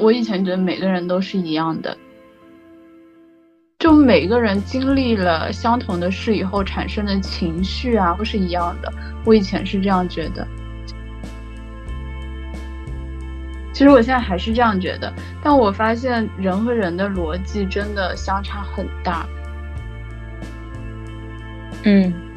[0.00, 1.94] 我以前觉得每个人都是一样的，
[3.78, 8.90] 就每个人经历了相同的事以后产生的情绪啊，都是一样的。
[9.26, 10.48] 我以前是这样觉得，
[13.74, 15.12] 其实我现在还是这样觉得，
[15.42, 19.26] 但我发现人和人的逻辑真的相差很大。
[21.84, 22.29] 嗯。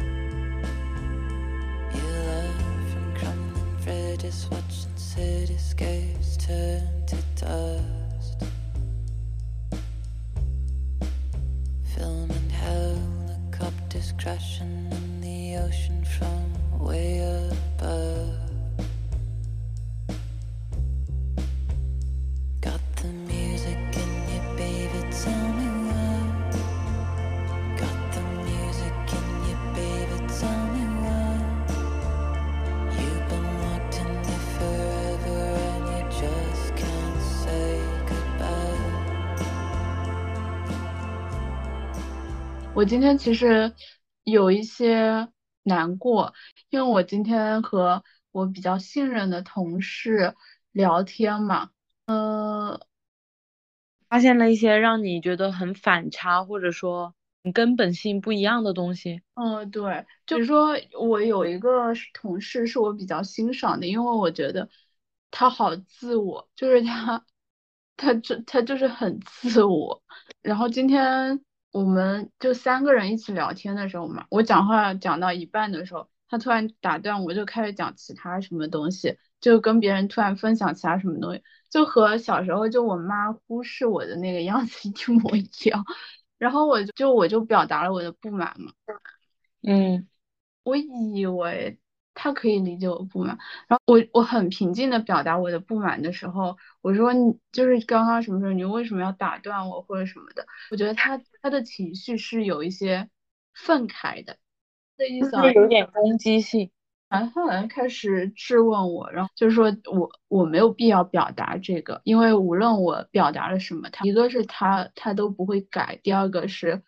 [42.84, 43.74] 我今天其实
[44.26, 45.30] 有一些
[45.64, 46.34] 难过，
[46.70, 48.04] 因为我今天和
[48.34, 50.36] 我比较信任的同事
[50.74, 51.70] 聊天嘛，
[52.08, 52.82] 呃，
[54.10, 57.16] 发现了一些让你觉得很反差，或者说
[57.54, 59.22] 根本性不一样的东西。
[59.36, 64.68] 嗯，对，就是说我有一个同事是我比较欣赏的，因为我觉得
[65.32, 67.26] 他好自我，就是他，
[67.96, 70.04] 他就他就是很自我。
[70.42, 71.42] 然后今天。
[71.74, 85.84] 我们就三个人一起聊天的时候嘛，我讲话讲到一半的时候，他突然打断我，就开始讲其他什么东西，就跟别人突然分享其他什么东西，就和小时候就我妈忽视我的那个样子 一模一样。
[86.38, 88.72] 然后我就我就表达了我的不满嘛，
[89.64, 90.08] 嗯，
[90.64, 91.80] 我以为。
[92.16, 93.38] 他可以理解我不满，
[93.68, 100.46] 然后我我很平静的表达我的不满的时候，我说你就是刚刚什么时候，你为什么要打断我或者什么的？
[100.72, 103.10] 我觉得他他的情绪是有一些
[103.54, 104.38] 愤慨的，
[104.98, 106.70] 的意思有点攻击性，
[107.10, 116.84] 然后他好像开始质问我，然后就是说我我没有必要表达这个，因为无论我表达了什么，他一个是他他都不会改，第二个是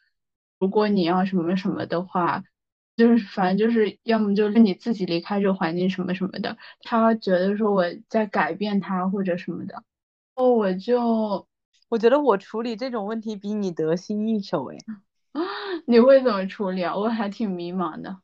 [0.59, 2.43] 如果你要什么什么的话。
[2.95, 9.83] 就是反正就是要么就是你自己离开这个环境什么什么的，他觉得说我在改变他或者什么的，
[10.35, 11.47] 哦，我就
[11.89, 14.77] 我觉得我处理这种问题比你得心应手哎，
[15.87, 16.95] 你会怎么处理啊？
[16.95, 18.19] 我还挺迷茫的。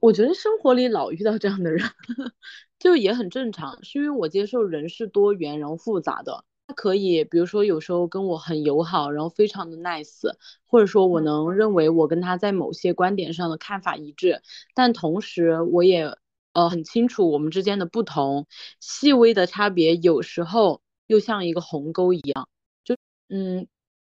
[0.00, 1.80] 我觉得生活里老遇到这样的人，
[2.78, 6.44] 就也很正常，是因为我接受人是多元然后复杂的。
[6.66, 10.34] 他可以，比如说有时候跟我很友好，然后非常的 nice，
[10.66, 14.40] 或者说我能认为我跟他在某些观点上的看法一致，
[14.74, 16.16] 但同时我也
[16.54, 18.46] 呃很清楚我们之间的不同，
[18.80, 22.48] 细微的差别有时候又像一个鸿沟一样，
[22.82, 22.96] 就
[23.28, 23.66] 嗯，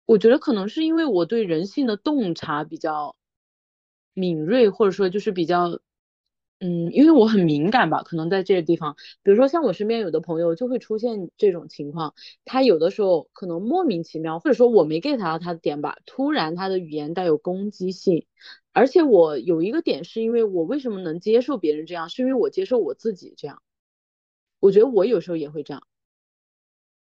[0.06, 3.16] 我觉得可能是因为我对人性的洞察比较
[4.12, 5.80] 敏锐，或者说就是比较。
[6.64, 12.14] 嗯，因为我很敏感吧，可能在这个地方，比如说像我身边有的朋友就会出现这种情况，
[12.44, 18.26] 他有的时候可能莫名其妙，或者说我没 get 到他的点吧，突然他的语言带有攻击性，
[18.72, 23.60] 而且我有一个点是因为我为什么能接受别人这样，是因为我接受我自己这样，
[24.60, 25.82] 我觉得我有时候也会这样，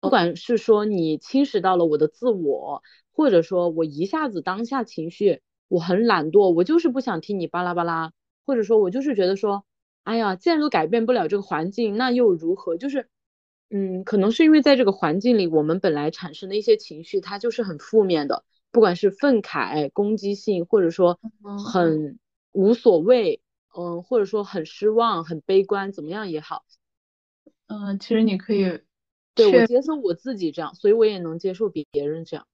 [0.01, 8.13] 不管是说你侵蚀到了我的自我，或者说我一下子当下情绪我很懒惰，我就是不想听你巴拉巴拉。
[8.47, 9.65] 或者说，我就是觉得说，
[10.05, 12.77] 哎呀，既然都改变不了这个环境，那又如何？
[12.77, 13.09] 就是，
[13.71, 21.19] 嗯，可能是因为在这个环境里，我们本来产生的一些情绪，它就是很负面的，不管是愤慨、攻击性，或者说
[21.73, 22.19] 很
[22.53, 23.41] 无所谓，
[23.77, 26.65] 嗯，或者说很失望、很悲观，怎么样也好。
[27.67, 28.81] 嗯，其实你可以，
[29.35, 32.47] 对我接受我自己这样，所以我也能接受别人这样。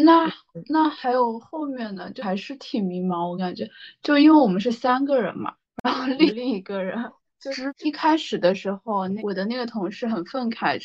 [0.00, 0.32] 那
[0.68, 3.28] 那还有后面呢，就还是挺迷茫。
[3.28, 3.68] 我感觉，
[4.00, 10.80] 就因为我们是三个人嘛，然后另另一个人就是一开始的时候，那我的那个同事很愤慨，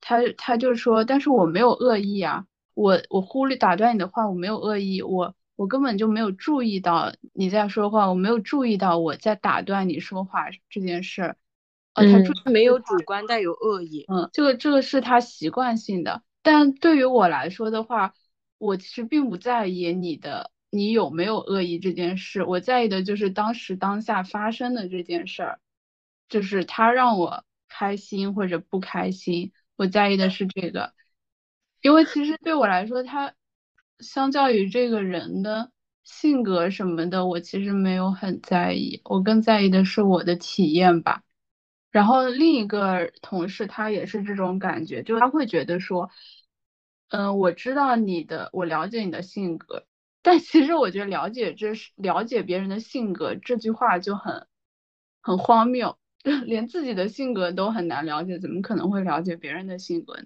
[0.00, 11.36] 他他就说，但是我没有恶意啊，我我忽略打断你的话，我没有恶意，我我根本就没有注意到你在说话，我没有注意到我在打断你说话这件事儿。
[11.92, 12.04] 呃，
[12.44, 18.14] 他没有主观带有恶意，嗯，这个这个是他习惯性的，但对于我来说的话。
[18.64, 25.60] 我其实并不在意你的你有没有恶意这件事，我在意的就是当时当下发生的这件事儿，
[26.28, 30.94] 就是他让我开心或者不开心，我在意的是这个，
[31.82, 33.34] 因为其实对我来说，他
[34.00, 35.70] 相较于这个人的
[36.02, 41.22] 性格什么的，我其实没有很在意，我更在意的是我的体验吧。
[41.90, 46.10] 然后另一个同事他也是这种感觉，就他会觉得说，
[47.14, 49.84] 嗯，我知道你的，我了解你的性格，
[50.20, 54.48] 但其实我觉得了解这是了解别人的性格这句话就很
[55.22, 55.96] 很荒谬。
[56.46, 60.24] 连自己的性格都很难了解，怎么可能会了解别人的性格呢？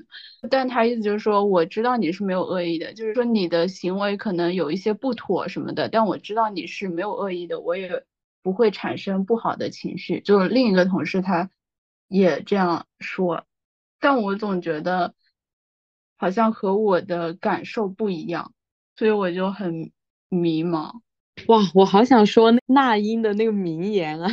[0.48, 8.04] 但他意思就是说，我知道你是没有恶意的，就是说你的行为可能有一些不妥什么的，但我知道你是没有恶意的，我也
[8.44, 10.20] 不会产生不好的情绪。
[10.20, 11.50] 就是另一个同事他
[12.06, 13.44] 也这样说，
[13.98, 15.14] 但我总觉得
[16.18, 18.52] 好像和我的感受不一样，
[18.96, 19.90] 所以我就很
[20.28, 21.00] 迷茫。
[21.46, 24.28] 哇，我好想说那英的那个名言啊。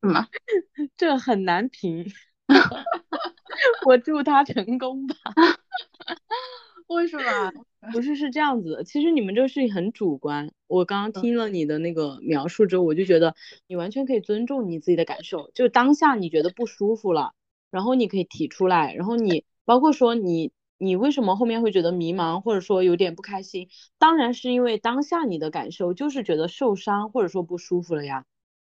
[0.00, 0.28] 什么？
[0.96, 2.06] 这很难评。
[3.86, 5.16] 我祝他成功吧。
[6.86, 7.52] 为什么？
[7.92, 10.52] 不是是这样子的，其实你们这个事情很主观。
[10.66, 13.34] 我刚刚听了你的那个描述之后，我就觉得
[13.66, 17.32] 你完全可以尊重你自己的感受，就当下你觉得不舒服了，
[17.70, 28.24] 然后你可以提出来，然后你包括说你你为什么后面会觉得迷茫，或者说有点不开心，当然是因为当下你的感受就是觉得受伤或者说不舒服了呀。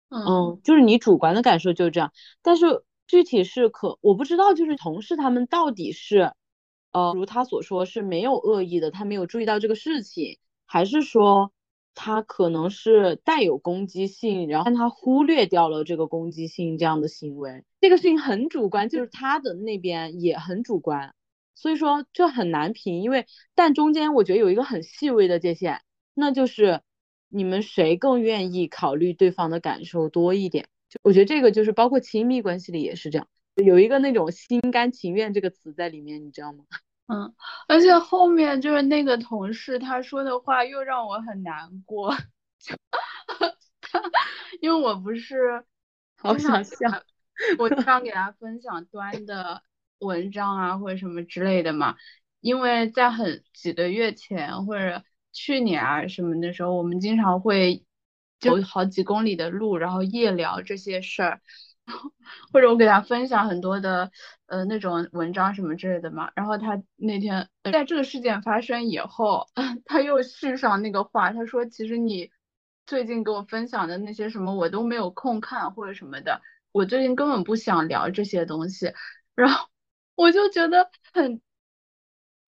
[0.09, 2.11] 嗯，就是你主观的感受就是这样，
[2.41, 6.33] 但是具体是可我不知道，就是同事他们到底是，
[6.91, 11.51] 呃，如他所说是没有恶意的，他没有注意到这个事情，还是说
[11.93, 21.13] 他可能是带有攻击性，然后他忽略掉了这个攻击性这样的行为，这个事情很主观，就是他的那边也很主观，
[21.59, 25.81] 所以说这很难评，因为但中间我觉得有一个很细微的界限，
[26.13, 26.81] 那就是。
[27.31, 30.67] 你们谁更愿意考虑对方的感受多一点？
[30.89, 36.63] 就我觉得这个就是包括亲密关系里也是这样，有一个那种心甘情愿这个词在里面，你知道吗？
[37.05, 37.31] 嗯，
[37.67, 42.17] 而且后面就是那个同事他说的话又让我很难过，
[44.59, 45.63] 因为我不是
[46.17, 46.75] 好想笑，
[47.59, 49.61] 我经常给他分享端的
[49.99, 51.95] 文章啊或者什么之类的嘛，
[52.41, 55.03] 因为在很几个月前或者。
[55.31, 57.85] 去年啊什么的时候，我们经常会
[58.39, 61.39] 走好几公里的路，然后夜聊这些事儿，
[62.51, 64.11] 或者我给他分享很多的
[64.47, 66.31] 呃那种文章什么之类的嘛。
[66.35, 69.45] 然后他那天在这个事件发生以后，
[69.85, 72.31] 他又续上那个话，他说其实你
[72.87, 76.41] 最近给我分享的那些什么我都没有空看或者什么的，
[76.71, 78.91] 我最近根本不想聊这些东西。
[79.35, 79.67] 然后
[80.19, 81.41] 我就觉得很。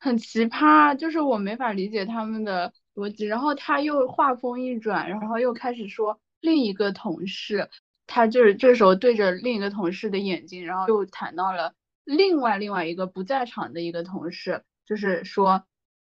[0.03, 3.27] 很奇葩，就是我没法理解他们的逻辑。
[3.27, 7.69] 然后他又话锋一转，然后又开始说另一个同事，
[8.07, 15.65] 他就是这时候对着另一个同事的眼睛，然后又谈到了另外另外一个不在场的一个同事，就是说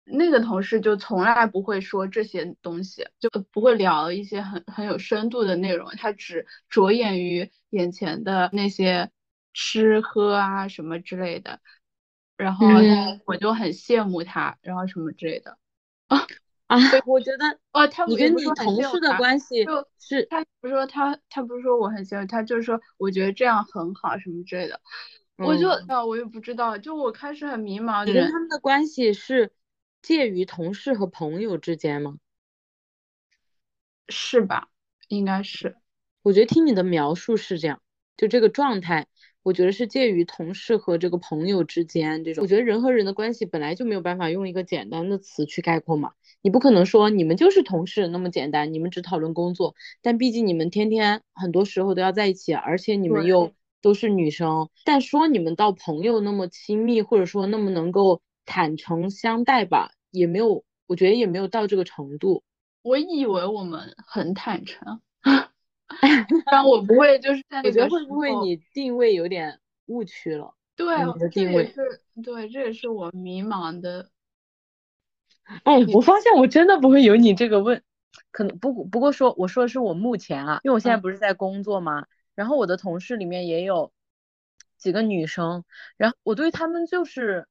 [0.06, 9.10] 那个同事就从来不会说这些东西，就不会聊一些很很有深度的内容，他只着眼于眼前的那些
[9.54, 11.60] 吃喝啊什么之类的。
[12.36, 12.66] 然后
[13.26, 15.56] 我就很羡慕他，然后什么之类的
[16.08, 16.26] 啊
[16.66, 16.76] 啊！
[17.06, 24.80] 我觉得哦，他你跟你同事的关系就是，他不是说他他不是说我很羡慕他，就是说我觉得这样很好什么之类的。
[25.36, 28.04] 我就啊，我也不知道，就我开始很迷茫。
[28.04, 29.52] 你跟他们的关系是
[30.02, 32.16] 介于同事和朋友之间吗？
[34.08, 34.68] 是吧？
[35.06, 35.76] 应该是。
[36.22, 37.80] 我觉得听你的描述是这样，
[38.16, 39.06] 就这个状态。
[39.44, 42.42] 我觉得是介于同事和这个朋友之间这种。
[42.42, 46.12] 我觉得人和人的关系本来就没有办法用一个简单的词去概括嘛。
[46.40, 49.74] 你不可能说你们就是同事那么简单，你们只讨论工作。
[50.02, 54.70] 但毕竟你们天天很多时候都要在一起，而且你们又都是女生。
[54.84, 62.42] 但说你们到朋友那么亲密，或者说那么能够坦诚相待吧，也没有，我觉得也没有到这个程度。
[62.82, 65.00] 我以为我们很坦诚。
[66.50, 70.54] 但我不会，就是在我觉得会不会你定位有点误区了？
[70.76, 70.86] 对，
[71.30, 74.08] 这也是对，这也是我迷茫的。
[75.64, 77.82] 哎，我发现我真的不会有你这个问，
[78.30, 83.92] 可能不不过说我说的是我目前啊，因为我现在不是在工作嘛，然后我的同事里面也有
[84.78, 85.64] 几个女生，
[85.96, 87.46] 然后我对他们就是。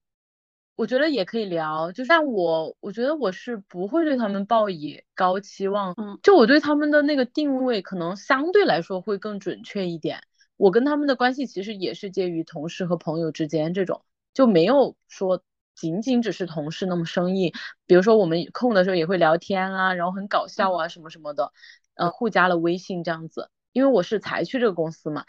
[0.75, 10.22] 我觉得也可以聊，就但我我觉得我是不会对他们抱以高期望，嗯，就我对他们的那个定位可能相对来说会更准确一点。
[10.58, 14.01] 我跟他们的关系其实也是介于同事和朋友之间这种，
[14.34, 15.44] 就没有说
[15.75, 17.53] 仅仅只是同事那么生硬。
[17.86, 21.51] 比如说我们空的时候也会聊天啊，然后很搞笑啊什么什么的，
[21.94, 23.51] 呃，互加了微信这样子。
[23.74, 25.25] 因为我是才去这个公司嘛，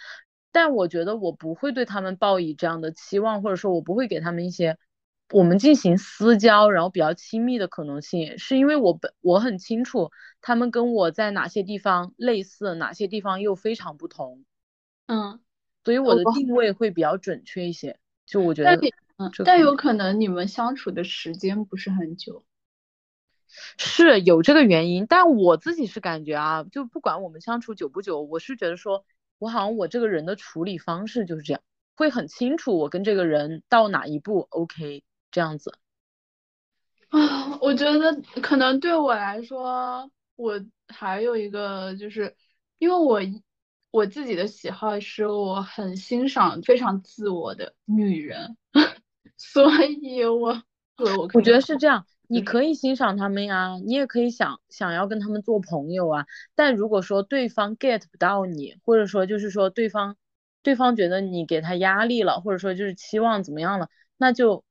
[0.53, 4.79] 但我觉得我不会对他们抱以这样的期望，或者说我不会给他们一些。
[5.31, 14.45] 我们进行私交，然后比较亲密的可能性，是因为我本我很清楚他们跟我在哪些地方类似，哪些地方又非常不同。
[15.07, 15.40] 嗯，
[15.85, 17.99] 所以我的定位会比较准确一些。
[18.26, 18.76] 就我觉得，
[19.16, 22.45] 嗯，但有可能你们相处的时间不是很久。
[23.78, 29.04] 是有这个原因，但我自己是感觉啊，就不管我们相处久不久，我是觉得说，
[29.38, 31.62] 我好像我这个人的处理方式就是这样，
[31.95, 35.04] 会很清楚我跟这个人到哪一步 OK
[35.35, 35.76] 这样子。
[37.09, 42.37] 啊，我觉得可能对我来说，我还有一个就是，
[42.79, 43.21] 因为我
[43.91, 48.57] 我自己的喜好是我很欣赏非常自我的女人，
[49.37, 50.62] 所以我
[50.99, 52.07] 我我觉得是这样。
[52.26, 56.26] 你可以欣赏他们呀，你也可以想想要跟他们做朋友啊。
[56.55, 60.17] 但如果说对方 get 不到你，或者说就是说对方
[60.62, 64.64] 对方觉得你给他压力了，或者说就是期望怎么样了，那就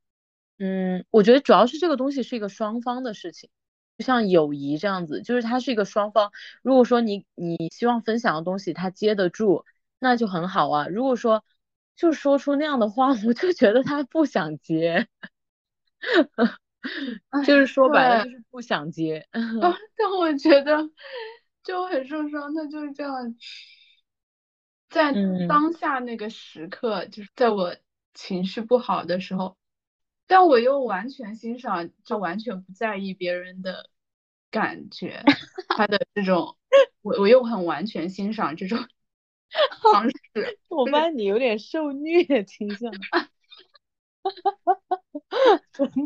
[0.60, 3.50] 嗯，我觉得主要是这个东西是一个双方的事情，
[3.98, 6.32] 就像友谊这样子，就是它是一个双方。
[6.62, 9.66] 如果说你你希望分享的东西他接得住，
[10.00, 10.88] 那就很好啊。
[10.88, 11.44] 如果说
[11.96, 15.08] 就说出那样的话， 我就觉得他不想接。
[17.46, 20.90] 就是说白了就是不想接，但我觉得
[21.64, 22.54] 就很受伤。
[22.54, 23.36] 他就是这样，
[24.90, 25.14] 在
[25.48, 27.78] 当下那个时刻，就是在我
[28.14, 29.56] 情绪不好的时候，
[30.28, 33.90] 但我又完全欣赏，就完全不在意别人的
[34.50, 35.24] 感觉，
[35.70, 36.58] 他的这种，
[37.02, 38.78] 我我又很完全欣赏这种
[39.92, 40.16] 方式。
[40.70, 42.92] 我发现你有点受虐倾向。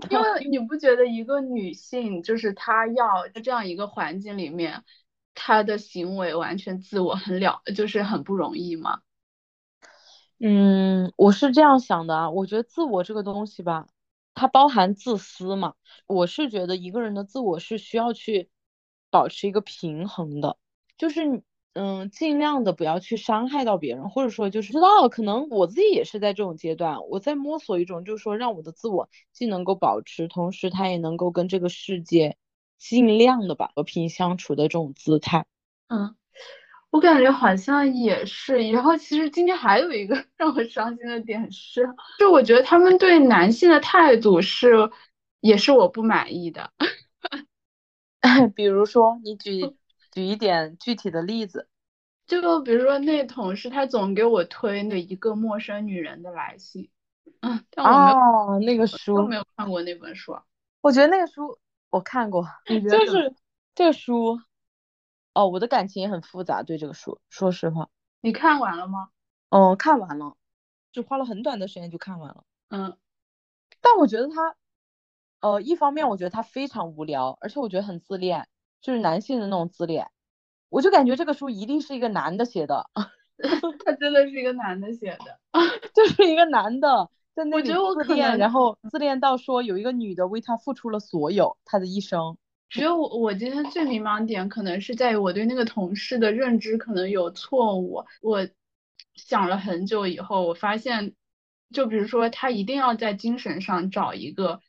[0.09, 4.83] 因为你不觉得一个女性就是她要在这样一个环境里面，
[5.35, 9.01] 她的行为完全自我很了，就是很不容易吗？
[10.39, 13.87] 嗯，我是这样想的啊，我觉得自我这个东西吧，
[14.37, 15.73] 它包含自私嘛。
[16.07, 18.49] 我是觉得一个人的自我是需要去
[19.09, 20.57] 保持一个平衡的，
[20.97, 21.43] 就是。
[21.79, 32.35] 嗯，尽量的不要去伤害到别人，或者说就是知道，可能我自己也是在这种阶段，我在摸索一种，就是说让我的自我既能够保持，同时他也能够跟这个世界
[32.79, 35.45] 尽量的吧和平相处的这种姿态。
[35.87, 36.15] 嗯，
[36.89, 38.57] 我感觉好像也是。
[38.71, 41.87] 然后其实今天还有一个 让我伤心的点是，
[42.19, 44.89] 就我觉得他们对男性的态度是，
[45.41, 46.71] 也是我不满意的。
[48.55, 49.75] 比如说，你举。
[50.09, 51.67] 举一点具体的例子，
[52.25, 56.89] 就比如说那同事，他总给我推那一个陌生女人的来信，
[57.41, 60.35] 嗯，哦，那个书没有看过那本书，
[60.81, 61.59] 我觉得那个书
[61.91, 63.35] 我看过，就是
[63.75, 64.39] 这个书，
[65.37, 67.89] 哦，我的感情也很复杂，对这个书，说实话，
[68.21, 69.09] 你看完了吗？
[69.49, 70.35] 哦，看完了，
[70.91, 72.97] 就花了很短的时间就看完了，嗯，
[73.81, 74.55] 但我觉得他，
[75.41, 78.47] 呃，一方面我觉得他非常无聊，而且我觉得很自恋。
[78.79, 80.07] 就是男性的那种自恋，
[80.69, 82.89] 我就感觉这个书一定是一个男的写的，
[83.83, 85.39] 他真的是一个男的写的，
[85.93, 92.37] 就是 一个男的在那里自恋，然后自恋到说有一个女的为他付出了所有，他的一生。
[92.69, 98.05] 只有我，我今天最迷茫点可能是在于我对那个同事的认知可能有错误。
[98.21, 98.47] 我
[99.15, 101.13] 想了很久以后，我发现，
[101.73, 104.61] 就比如说他一定要在精神上找一个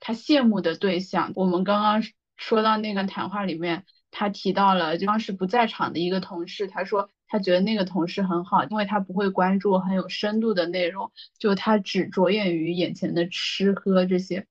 [0.00, 1.32] 他羡慕的对象。
[1.34, 2.02] 我们刚刚。
[2.36, 14.48] 说到那个谈话里面，他提到了就当时不在场的一个同事，他说他觉得那个同事很好，因为他不会关注很有深度的内容，就他只着眼于眼前的吃喝这些。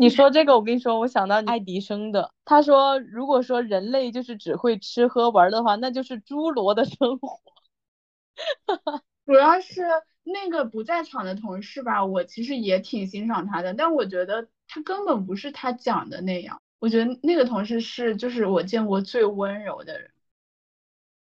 [0.00, 7.40] 你说这个，我跟你说，我想到爱迪生的，他说如果说人类就是只会吃喝玩的话，那就是侏罗的生活。
[9.26, 9.82] 主要是
[10.22, 16.62] 那个不在场的同事吧，我其实也挺欣赏他的，但我觉得他根本不是他讲的那样。
[16.78, 20.12] 我觉得那个同事是，就是我见过最温柔的人。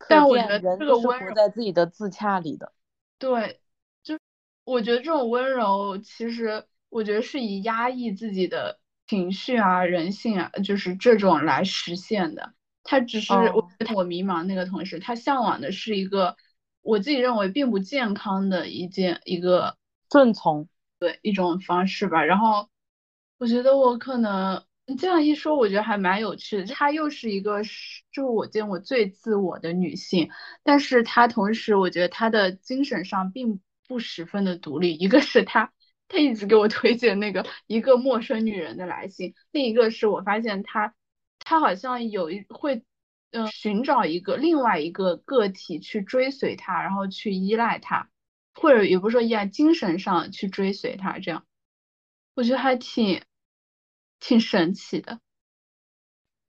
[0.08, 2.74] 但我觉得这个温柔在自己的自洽里的。
[3.20, 3.62] 对，
[4.04, 4.18] 就
[4.66, 12.54] 我觉得这种温柔，其实我觉得是以压抑自己的情绪啊、人性啊，就是这种来实现的。
[12.84, 16.36] 他只是我我迷茫那个同事，他向往的是一个
[16.82, 19.78] 我自己认为并不健康的一件一个
[20.12, 20.68] 顺从，
[21.00, 22.24] 对一种方式吧。
[22.24, 22.70] 然后
[23.38, 24.64] 我觉得我可能。
[24.98, 26.66] 这样一说，我觉得还蛮有趣的。
[26.66, 27.64] 她又是一个，
[28.12, 30.30] 就是我见过最自我的女性，
[30.62, 34.96] 但是她同时，我觉得她的精神上并不十分的独立。
[34.96, 35.72] 一个是她，
[36.08, 40.94] 他一直给我推荐那个一个陌生女人的来信，另一个是我发现他，
[41.40, 42.84] 他好像有一会，
[43.32, 48.10] 嗯，寻找一个另外一个个体去追随他，然后去依赖他，
[48.54, 51.46] 或者也不是说依赖，精神上去追随他，这样，
[52.36, 53.22] 我觉得还挺。
[54.26, 55.20] 挺神奇的，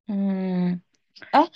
[0.07, 0.81] 嗯，
[1.33, 1.51] 哎，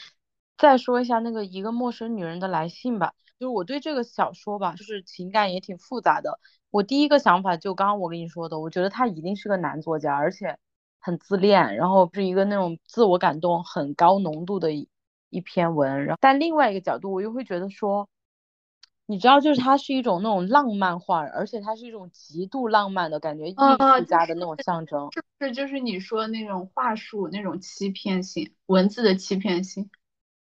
[0.56, 3.14] 再说一下那个一个陌生女人的来信吧。
[3.38, 6.40] 就是我对这个小说吧，就是情感也挺复杂的。
[6.70, 10.58] 我第一个想法就刚刚我跟你说的，我觉得他一定是个男作家，而且
[10.98, 14.88] 很自恋，然后是一个那种自我感动很高浓度的一
[15.30, 16.04] 一篇文。
[16.04, 18.08] 然后，但另外一个角度，我又会觉得说，
[19.06, 25.52] 你知道，就是它是一种那种浪漫化，而且它是一种极度浪漫的感觉，艺术家的那种象征，是不是？
[25.52, 29.88] 就是你说那种话术那种欺骗性，文字的欺骗性，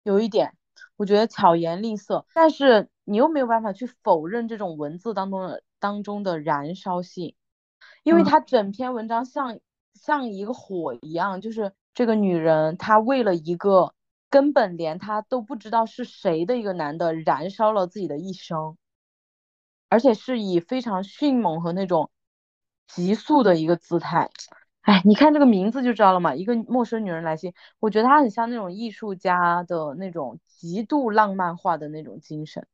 [0.03, 0.55] 有一点。
[1.01, 7.34] 我觉得巧言令色，但是你又没有办法去否认这种文字当中的当中的燃烧性，
[8.03, 9.60] 因为他整篇文章像
[9.96, 13.96] 像一个火一样，就是这个女人她为了一个
[14.29, 18.77] 根本连她都不知道是谁的一个男的，燃烧了自己的一生，
[19.89, 22.12] 而且是以非常迅猛和那种
[22.88, 24.29] 急速的一个姿态。
[24.81, 32.65] 哎，你看这个名字就知道了嘛，一个陌生女人来信，我觉得她很像那种艺术家的那种极度浪漫化的那种精神，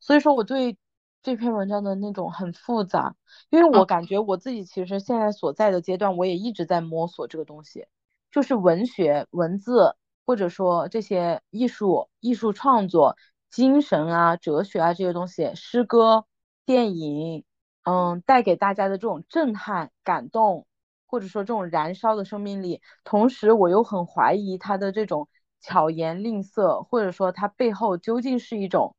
[0.00, 0.78] 所以说我对
[1.22, 3.14] 这篇文章的那种很复杂，
[3.50, 7.86] 因为我感觉我自己其实现在所在的阶段，我也一直在摸索这个东西，
[8.30, 13.18] 就是文学文字或者说这些艺术艺术创作、
[13.50, 16.24] 精神啊、哲学啊这些东西，诗歌、
[16.64, 17.44] 电影，
[17.84, 20.66] 嗯，带给大家的这种震撼、感动。
[21.10, 25.28] 或者说这种燃烧的生命力，同时我又很怀疑他的这种
[25.60, 28.94] 巧言令色，或者说他背后究竟是一种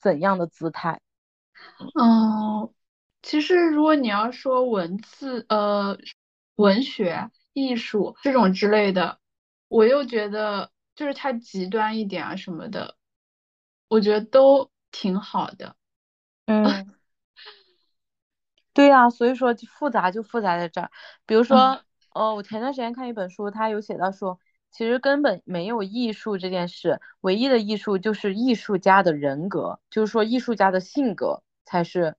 [0.00, 1.00] 怎样的姿态？
[2.00, 2.72] 嗯，
[3.22, 5.98] 其实如果你要说文字、呃，
[6.56, 9.18] 文学、艺术这种之类的，
[9.68, 12.96] 我又觉得就是它极端一点啊什么的，
[13.88, 15.76] 我觉得都挺好的。
[16.46, 16.97] 嗯。
[18.78, 20.88] 对呀，所以说复杂就复杂在这儿。
[21.26, 21.80] 比如说，
[22.14, 24.38] 呃，我前段时间看一本书，它有写到说，
[24.70, 32.14] 其实根本没有艺术这件事，唯一的艺术就是艺术家的人格，就是说艺术家的性格才是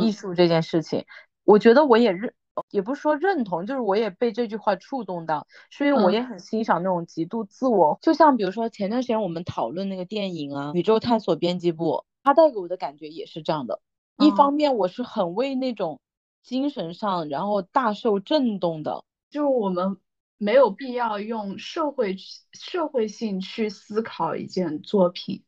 [0.00, 1.04] 艺术这件事情。
[1.42, 2.32] 我觉得我也认，
[2.70, 7.98] 也不是说认同，就是我也被这句话触动到，是因为我也很欣赏那种极度自我。
[8.00, 13.80] 就像比如说前段时间我们讨论那个电影啊，《宇宙探索编辑部》，它带给我的感觉也是这样的。
[14.20, 15.98] 一方面，我是很为那种
[16.42, 19.02] 精神上，然后大受震动的。
[19.30, 19.96] 就是我们
[20.38, 22.16] 没有必要用社会
[22.52, 25.42] 社会性去思考一件作品，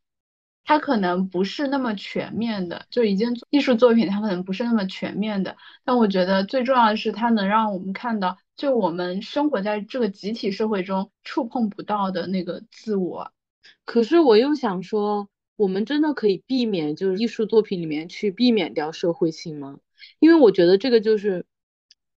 [0.65, 2.87] 它可能不是那么全面的。
[2.91, 5.57] 就一件艺术作品，它可能不是那么全面的。
[5.85, 13.33] 但我觉得最重要的是，它能让我们看到，就我们生活在这个集体社会中触碰不到的那个自我。
[13.85, 15.29] 可是我又想说。
[15.63, 19.79] 我们真的可以避免，就是艺术作品里面去避免掉社会性吗？
[20.19, 21.47] 因为我觉得这个就是，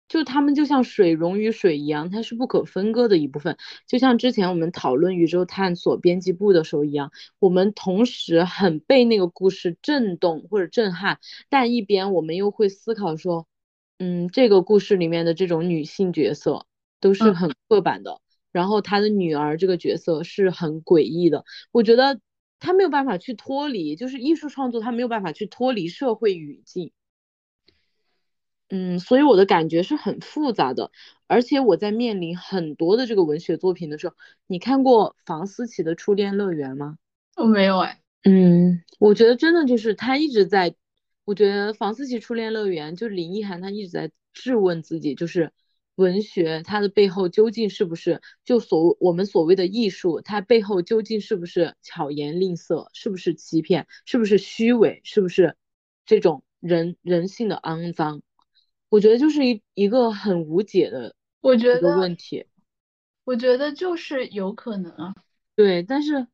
[0.07, 3.55] 就他们就像水溶于水一样，它是不可分割的一部分。
[3.85, 13.45] 就像之前我们讨论宇宙探索编辑部的时候一样，我们同时很被那个故事震动或者震撼，但一边我们又会思考说，
[13.99, 16.65] 嗯，这个故事里面的这种女性角色
[16.99, 18.19] 都是很刻板的，
[18.51, 21.45] 然后他的女儿这个角色是很诡异的。
[21.71, 22.19] 我觉得。
[22.59, 26.91] 他没有办法去脱离，就是艺术创作，他没有办法去脱离社会语境。
[28.69, 30.91] 嗯，所以我的感觉是很复杂的。
[31.27, 34.15] 而且我在面临很多的这个文学作品的时候，
[34.47, 36.97] 你看过房思琪的《初恋乐园》吗？
[37.35, 38.01] 我没有哎。
[38.23, 40.75] 嗯，我觉得真的就是他一直在，
[41.25, 45.51] 我觉得房思琪《初恋乐园》就是林奕涵，他一直在质问自己，就是。
[45.95, 50.19] 文学它的背后究竟是不是就所我们所谓的艺术？
[50.19, 52.89] 它背后究竟是不是巧言令色？
[52.93, 53.87] 是不是欺骗？
[54.05, 54.99] 是不是虚伪？
[55.05, 55.55] 是不是
[56.05, 58.21] 这种人人性的肮脏？
[58.89, 62.45] 我觉得就是一一个很无解的我觉得问题。
[63.23, 65.15] 我觉得就是有可能啊。
[65.55, 66.27] 对，但是，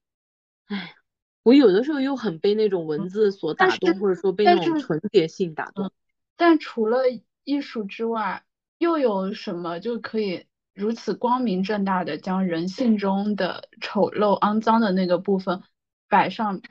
[0.65, 0.95] 哎，
[1.43, 5.91] 我有的时候又很被那种文字所打动，或者说被那种纯洁性打动。
[6.36, 7.04] 但除了
[7.43, 8.43] 艺术之外。
[8.82, 15.62] 又有什么就可以如此光明正大的将人性中的丑陋、肮脏的那个部分
[16.10, 16.63] 摆上，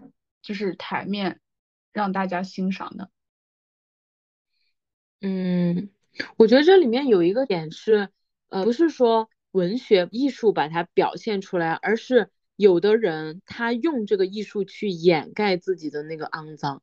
[0.42, 1.38] 就是台面
[1.92, 3.10] 让大家欣赏的？
[5.20, 5.88] 嗯，
[6.36, 8.08] 我觉得这里面有一个点是，
[8.48, 16.82] 呃，不是说文学艺术把它表现出来，而是有的人他用这个艺术去掩盖自己的那个肮脏，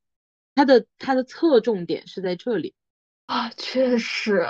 [0.56, 2.76] 他的他的侧重点是在这里。
[3.28, 4.48] 啊，确实，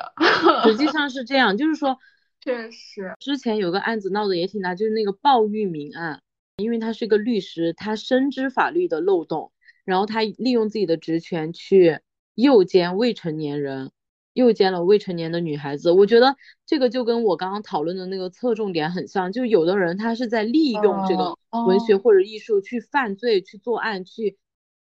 [0.63, 1.97] 实际上是这样，就是说，
[2.41, 6.21] 确实，之前有个案子闹得也挺大，就是那个鲍玉明案，
[6.57, 9.51] 因为他是个律师，他深知法律的漏洞，
[9.83, 11.99] 然后他利用自己的职权去
[12.35, 13.91] 诱奸未成年人，
[14.33, 15.91] 诱奸了未成年的女孩子。
[15.91, 16.35] 我觉得
[16.67, 21.35] 这个就跟我刚刚讨论的那个侧重点很像，就有的人他是在利用这个
[21.65, 24.37] 文学或者艺术去犯罪、去作案、去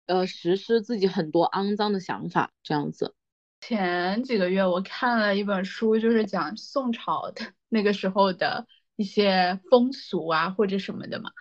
[0.05, 3.13] 呃实施自己很多肮脏的想法这样子。
[3.67, 11.31] 前几个月我看了一本书，就是讲宋朝的那个时候的一些风俗啊或者什么的嘛，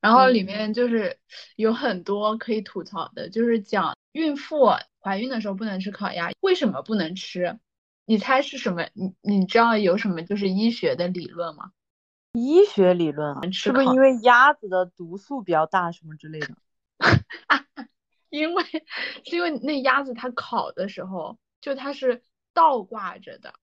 [0.00, 1.20] 然后里面就是
[1.54, 7.60] 有很多可以吐槽的，就是讲孕妇怀孕的时候不能吃烤鸭，为什么不能吃？
[8.06, 8.88] 你猜是什么？
[8.94, 11.70] 你你知道有什么就是医学的理论吗？
[12.32, 16.48] 医学理论啊，是不是因为鸭子的毒素比较大什么之类的？
[18.30, 18.64] 因为
[19.24, 22.22] 是因为那鸭子它烤的时候，就它是
[22.54, 23.54] 倒挂着的，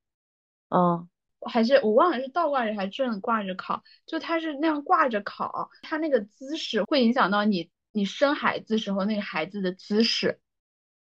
[0.70, 1.08] 嗯，
[1.42, 10.40] 还是我忘了是倒挂着还是正挂着烤，就它是那样挂着烤，它那个姿势会影响到你你生孩子时候那个孩子的姿势，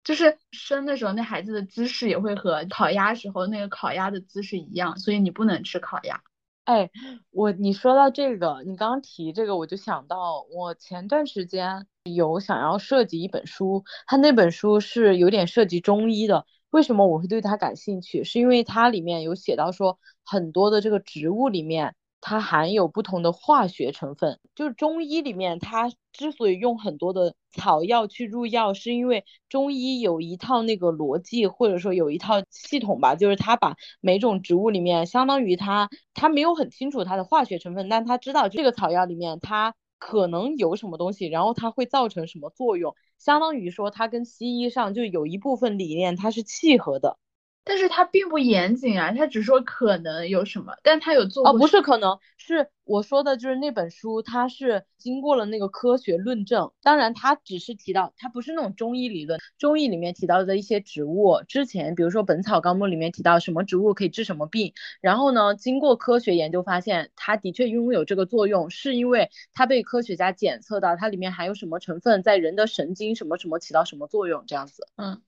[0.04, 6.22] 就是生的时候那孩子的姿势也会和烤鸭时候那个烤鸭的姿势一样，所以你不能吃烤鸭。
[6.64, 6.90] 哎，
[7.30, 16.46] 我你说到这个，你刚刚提这个，我就想到我前段时间有想要设计一本书，它那本书是有点涉及中医的。
[16.72, 18.24] 为什么我会对它感兴趣？
[18.24, 21.94] 是因为它里面有写到说很多的这个植物里面。
[22.24, 47.18] 它含有不同的化学成分，就是中医里面，它之所以用很多的草药去入药，是因为中医有一套那个逻辑，或者说有一套系统吧，就是它把每种植物里面，相当于它，它没有很清楚它的化学成分，但它知道这个草药里面它可能有什么东西，然后它会造成什么作用，相当于说它跟西医上就有一部分理念它是契合的。
[47.64, 56.72] 但是他并不严谨啊，他只说可能有什么，但他有做哦，不是可能是我说的，就是那本书，它是经过了那个科学论证。
[56.82, 75.22] 当然，它只是提到，它不是那种中医理论，中医里面提到的一些植物，之前比如说《本草纲目》里面提到什么植物可以治什么病，然后呢，经过科学研究发现，它的确拥有这个作用，是因为它被科学家检测到它里面含有什么成分，在人的神经什么什么起到什么作用，这样子，嗯。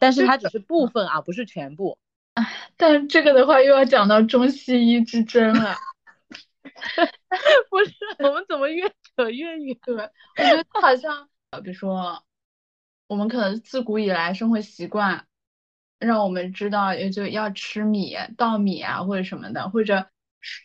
[0.00, 1.98] 但是它只是部分啊，不是全部。
[2.34, 5.74] 哎，但这个的话又要讲到中西医之争了。
[7.70, 9.76] 不是，我们怎么越扯越远？
[9.86, 11.28] 了， 我觉得好像，
[11.62, 12.22] 比如说，
[13.06, 15.26] 我们可能自古以来生活习惯，
[15.98, 20.08] 让我们知道也就要吃米、稻米啊，或者什么的，或者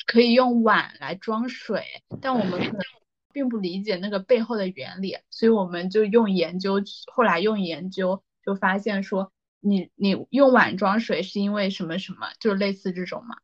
[0.05, 2.81] 可以用碗来装水，但我们可能
[3.31, 6.81] 并不理解那个背后的原理，所以我们就用研究，
[7.13, 8.23] 后来用研究。
[8.45, 13.37] 就发现说，你你用碗装水是因为什么什么，就类似这种嘛。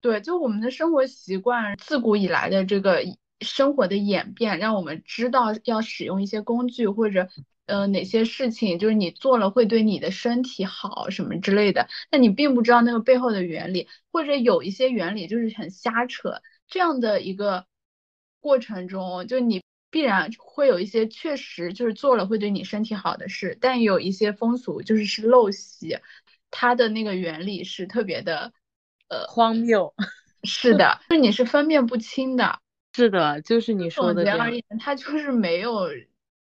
[0.00, 3.02] 对，就我们的生活习惯，自古以来的这个
[3.40, 7.28] 生活的演变，让我们知道要使用一些工具或者
[7.66, 11.88] 呃哪些事情，就是你做了会对你的身体好什么之类的。
[12.10, 16.40] 那你并不知道那个背后的原理，或者有一些原理就是很瞎扯。
[16.68, 17.66] 这样的一个
[18.40, 19.62] 过程中，就你。
[19.92, 25.98] 必然会有一些确实就是做了会对你身体好的事，但有一些风俗就是是陋习，
[26.52, 28.52] 它的那个原理是特别的，
[29.10, 29.92] 呃，荒谬。
[30.42, 32.60] 是的，就你是分辨不清的。
[32.94, 34.40] 是的，就是你说的这样。
[34.40, 35.90] 而言，它就是没有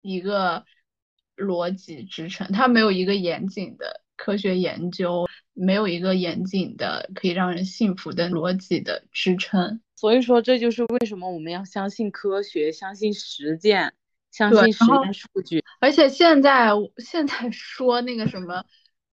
[0.02, 0.64] 一个
[1.36, 9.82] 逻辑支撑，它没有一个严谨的科学研究，没有一个严谨的可以让人信服的逻辑的支撑。
[9.96, 13.96] 所以说，这就是为什么我们要相信科学，相信实践，
[14.32, 15.64] 相信实验数据。
[15.80, 18.64] 而且现在现在说那个什么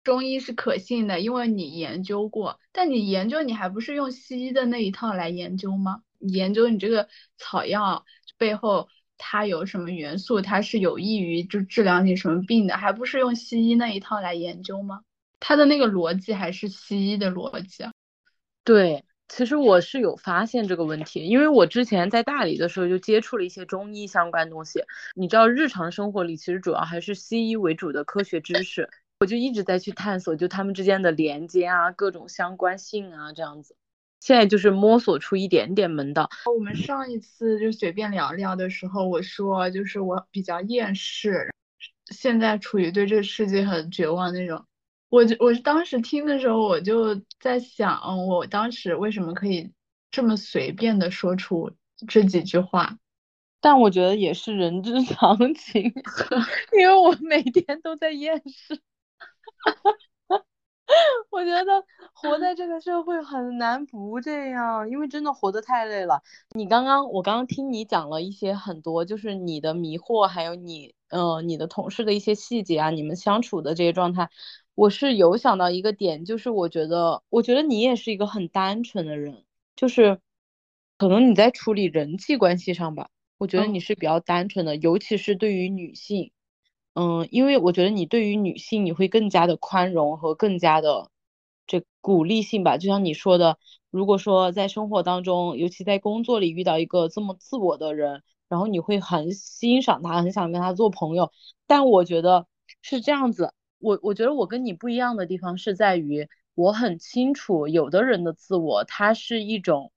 [0.04, 2.60] 中医是可信的，因为你研究过。
[2.70, 6.02] 但你研究，你还不是用西医的那一套来研究吗？
[6.18, 8.04] 你研究你这个草药
[8.38, 8.88] 背后
[9.18, 15.00] 它有什么元素，它是有益于就治疗你什么病的，还不是用西医那一套来研究吗？
[15.40, 17.92] 它的那个逻辑还是西医的逻辑啊。
[18.62, 19.04] 对。
[19.26, 24.82] 其实我是有发现这个问题，因为我之前在大理的时候就接触了一些中医相关东西。
[25.14, 28.90] 你知道，日常生活里其实主要还是西医为主的科学知识，
[29.24, 33.74] 我就一直在去探索，就他们之间的连接啊，各种相关性啊，这样子。
[34.20, 36.28] 现在就是摸索出一点点门道。
[36.54, 41.50] 我们上一次就随便聊聊的时候，我说就是我比较厌世，
[42.12, 44.62] 现在处于对这个世界很绝望那种。
[45.08, 49.72] 我我当时听的时候，我就在想，我当时为什么可以
[50.10, 51.70] 这么随便的说出
[52.06, 52.98] 这几句话？
[53.62, 55.82] 但我觉得也是人之常 情，
[56.78, 58.78] 因为我每天都在厌世。
[61.30, 66.22] 我觉得活在 这个社会很难不这样，因为真的活得太累了。
[66.54, 74.28] 你刚刚，我刚刚听你讲了一些很多，就是你的迷惑，还有你，呃，你的同事的一些细节啊，你们相处的这些状态。
[74.74, 79.44] 我是有想到一个点，就是我觉得，我觉得你也是一个很单纯的人，
[79.76, 80.20] 就是
[80.98, 86.32] 可能你在处理人际关系上吧，我觉得你是比较单纯的，尤其是对于女性，
[86.94, 91.10] 嗯，因为我觉得你对于女性你会更加的宽容和更加的
[91.66, 92.76] 这鼓励性吧。
[92.78, 93.58] 就像你说的，
[93.90, 101.32] 如果说在生活当中，尤其在工作里遇到一个这么自我的人，然后你会很欣赏他，很想跟他做朋友。
[101.66, 102.46] 但我觉得
[102.82, 106.28] 是这样子，我我觉得我跟你不一样的地方是在于。
[106.56, 109.90] 我很清楚，有的人的自我，它是一种，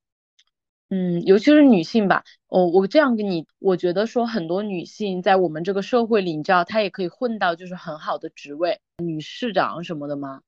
[0.90, 2.24] 嗯，尤其是女性吧。
[2.46, 10.40] 哦，我这样跟你，我觉得说很多女性在我们这个社会里，你知道，她也可以混到就是很好的职位，女市长什么的吗？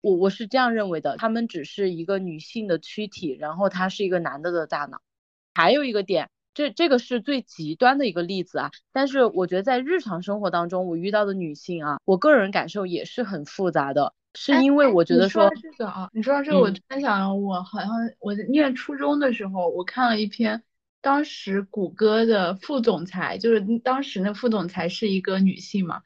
[0.00, 5.00] 我我是这样认为的，她们只是一个女性的躯体，然后她是一个男的的大脑。
[5.54, 8.70] 还有一个点，这这个是最极端的一个例子啊。
[8.92, 14.12] 但是我觉得在日常生活当中，我遇到的女性啊，我个人感受也是很复杂的。
[14.40, 20.62] 是因为我觉得说这个啊，你说到这个，我突然想，我好像我念初中的时候，我看了一篇，
[21.00, 26.02] 当时谷歌的副总裁，就是当时那副总裁是一个女性嘛，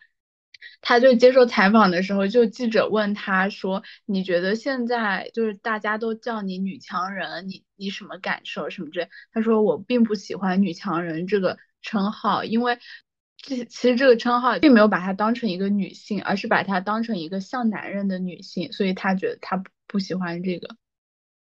[0.81, 9.09] 她就接受采访的时候，就记者问她说，你觉得现在就是大家都叫你女强人，你你什么感受什么之类？
[9.33, 12.79] 她说我并不喜欢女强人这个称号，因为。
[13.43, 20.77] 这其实这个称号并没有把她当成一个女性，而是把她当成一个像男人的女性，所以她觉得她不不喜欢这个。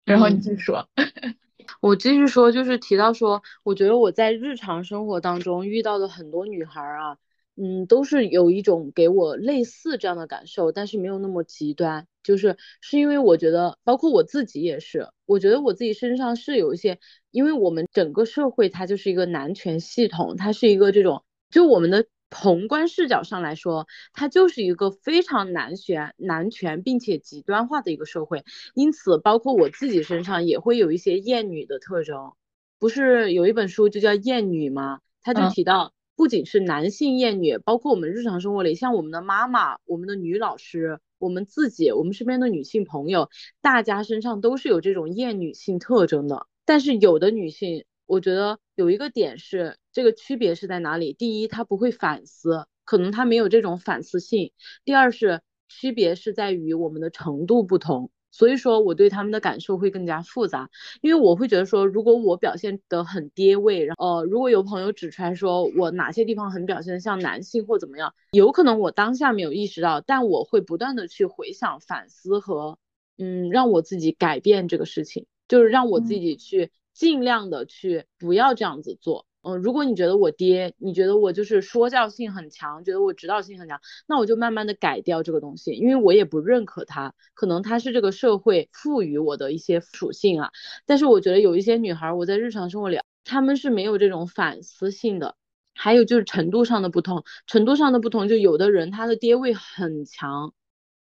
[0.04, 0.88] 然后你继续说，
[1.80, 7.16] 我继续说，就是提到说，我觉得我在日常生活当中遇到的很多女孩啊，
[7.56, 12.06] 嗯，都是有一种给我类似这样的感受，但是没有那么极端。
[12.24, 16.98] 就是是因为我觉得，包括我自己也是，我觉得我自己身上是有一些，
[17.30, 21.22] 因为我们整个社会它就是一个男权系统，它是一个这种。
[21.50, 28.44] 就我们的宏观视角上来说，它就是一个非常男权、男权并且极端化的一个社会。
[28.74, 32.32] 因此，包括我自己身上也会有一些厌女的特征。
[32.80, 34.98] 不是有一本书就叫《厌女》吗？
[35.22, 43.30] 他就提到，不仅是男性厌女，包括我们日常生活里，像我们的妈妈、我们的女老师、我们自己、我们身边的女性朋友，
[43.60, 46.48] 大家身上都是有这种厌女性特征的。
[46.64, 49.76] 但是有的女性，我觉得有一个点是。
[49.94, 51.12] 这个区别是在哪里？
[51.12, 54.50] 第一，他不会反思，可能他没有这种反思性。
[54.84, 60.68] 第二是区别是在于我们的程度不同，所以说我对他们的感受会更加复杂。
[61.00, 72.78] 因为我会觉得说，如果我表现得很爹味，然后呃，如果有朋友指出来说我哪些地方很表现像男性或怎么样，有可能我当下没有意识到，但我会不断的去回想、反思和
[73.16, 79.24] 嗯，让我自己改变这个事情，就是让我自己去尽量的去不要这样子做。
[79.44, 90.50] 嗯，如果你觉得我爹，你觉得我就是说教性很强，觉得我指导性很强，那我就慢慢的改掉这个东西，因为我也不认可他，可能他是这个社会赋予我的一些属性啊。
[90.86, 95.36] 但是我觉得有一些女孩，我在日常生活里，她们是没有这种反思性的。
[95.76, 100.54] 还有就是程度上的不同，程度上的不同，就有的人他的爹味很强。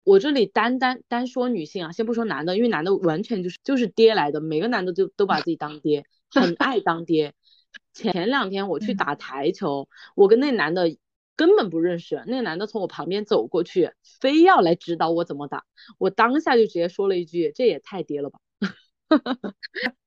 [0.05, 7.33] 我这里单单单说女性啊，先不说男的，因为男的完全就是就是爹来的，每个男的就都把自己当爹，很爱当爹。
[7.99, 10.97] 前两天我去打台球，我跟那男的
[11.35, 15.65] 根本不认识，那男的从我旁边走过去，非要来指导我怎么打，
[15.99, 18.39] 我当下就直接说了一句：“这也太爹了吧！”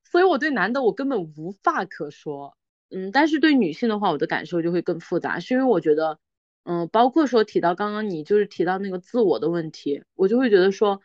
[0.10, 2.56] 所以我对男的我根本无话可说，
[2.90, 6.18] 嗯，但是对女性的话，我的感受就会更复杂，是因为我觉得，
[6.64, 11.02] 嗯，包括说提到刚刚你就是提到那个自我的问题，我就会觉得说。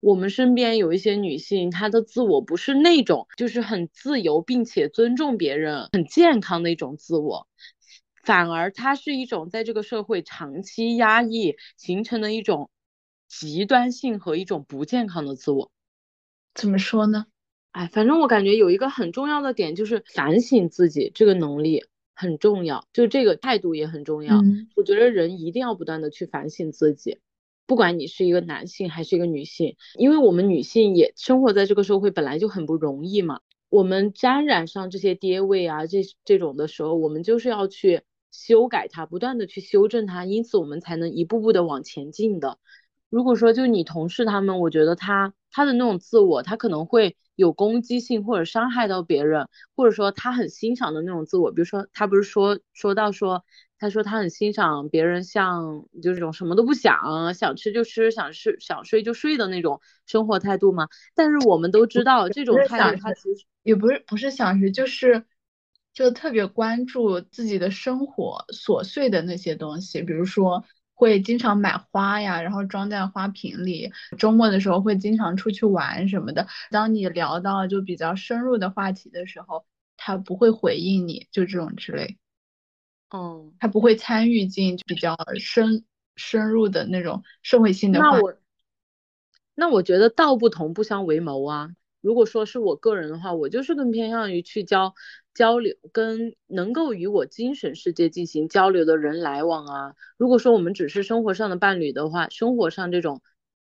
[0.00, 7.46] 我们身边有一些女性，她的自我不是那种就是很自由并且尊重别人、很健康的一种自我，
[8.24, 12.70] 反而她是一种在这个社会长期压抑形成的一种
[13.28, 15.70] 极端性和一种不健康的自我。
[16.54, 17.26] 怎么说呢？
[17.72, 21.84] 哎，反正我感觉有一个很重要的点就是反省自己这个能力
[22.14, 24.40] 很重要，就这个态度也很重要。
[24.74, 27.18] 我觉得人一定要不断的去反省自己。
[27.70, 33.42] 不管你是一个男性还是一个女性，因为我们女性也生活在这个社会，本来就很不容易嘛。
[33.68, 38.02] 我们沾染上这些爹味啊，这这种的时候，我们就是要去
[38.32, 42.58] 修改它，不断的去修正它，因此我们才能一步步的往前进的。
[43.08, 53.44] 如果说就你同事他们，我觉得他他的那种自我，他可能会有攻击性或者伤害到别人，或者说他很欣赏的那种自我，比如说他不是说说到说。
[53.80, 60.86] 他说他很欣赏别人像就是这种什么都不想，想吃就吃，想睡想睡就睡的那种生活态度嘛？
[61.14, 65.24] 但是我们都知道这种态度，他其实也不是不是想吃，就是
[65.94, 70.64] 就特别关注自己的生活琐碎的那些东西，比如说
[70.94, 76.46] 会经常买花呀，然后装在花瓶里，周末的时候会经常出去玩什么的。
[76.70, 79.64] 当你聊到就比较深入的话题的时候，
[79.96, 82.18] 他不会回应你，就这种之类。
[83.10, 85.84] 嗯，他不会参与进比较深
[86.16, 88.10] 深入的那种社会性的话。
[88.10, 88.34] 那我
[89.54, 91.70] 那我觉得道不同不相为谋啊。
[92.00, 94.94] 如果说是我个人的话，我就是更偏向于去交
[95.34, 99.94] 交流，跟能够与我精神世界进行交流的人来往啊。
[100.16, 103.20] 如果说我们只是生活上的伴侣的话，生活上这种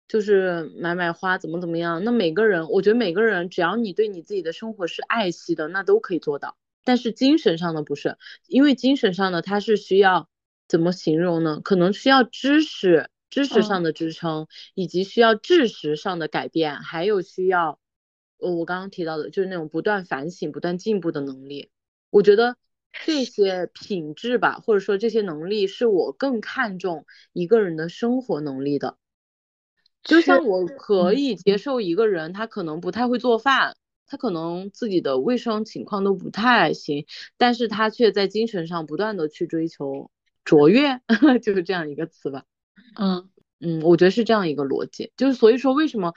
[0.08, 6.56] 就是买买花怎么怎么样，那每个人，我觉得每个人只要你对你自己的生活是爱惜的，那都可以做到。
[6.86, 10.28] 但是精神上的不是，因为精神上的它是需要
[10.68, 11.60] 怎么形容呢？
[11.64, 17.80] 可能需要知识知识上的支撑，以及需要知识上的改变，还有需要
[18.38, 21.70] 呃我刚刚提到的，就是那种不断反省、不断进步的能力。
[22.10, 22.56] 我觉得
[23.04, 28.96] 这些品质吧，或者说这些能力，是我更看重一个人的生活能力的。
[30.04, 33.76] 就像我可以接受一个人，他可能不太会做饭。
[34.06, 40.10] 他可能自己的卫生情况都不太行，但是他却在精神上不断的去追求
[40.44, 41.00] 卓越，
[41.42, 42.44] 就是这样一个词吧。
[42.98, 43.28] 嗯
[43.60, 46.14] 嗯，我觉得是这样一个逻辑，就是所以说为什么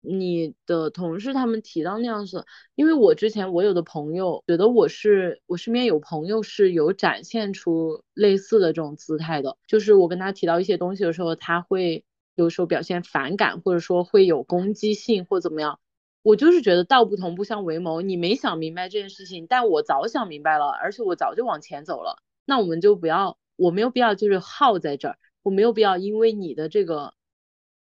[0.00, 15.78] 你的同事他们提到那样子，因为我之前我有的朋友觉得我是我身边有朋友是有展现出类似的这种姿态的，就是我跟他提到一些东西的时候，他会有时候表现反感，或者说会有攻击性或怎么样。
[16.22, 22.22] 我就是觉得道不同不相为谋，你没想明白这件事情，但我早想明白了，而且我早就往前走了。
[22.44, 27.14] 那我们就不要，我没有必要就是耗在这儿，我没有必要因为你的这个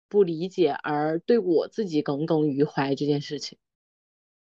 [0.08, 3.58] 不理解而对我自己耿耿于怀这件事情。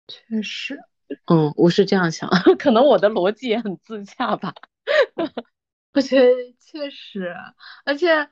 [0.07, 0.79] 确实，
[1.25, 4.53] 嗯，我是这样想， 可能我的逻辑也很自洽吧。
[5.93, 6.27] 我觉得
[6.59, 7.35] 确实，
[7.85, 8.29] 而且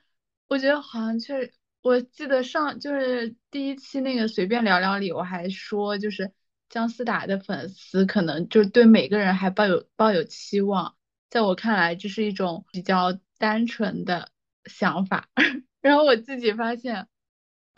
[0.48, 1.54] 我觉得好像确实。
[1.86, 6.32] 我记得上就是第一期那个随便聊聊里，我还说就是
[6.68, 10.98] 姜思达的粉丝可能就对每个人还抱有抱有期望，
[11.30, 14.32] 在我看来这是一种比较单纯的
[14.66, 15.30] 想法。
[15.80, 17.08] 然后我自己发现，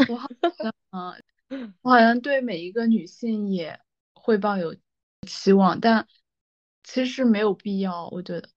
[0.08, 0.74] 我好像
[1.50, 3.78] 嗯，我好像对每一个女性也
[4.14, 4.74] 会抱有
[5.28, 6.08] 期望，但
[6.82, 8.08] 其实没有必要。
[8.08, 8.48] 我觉得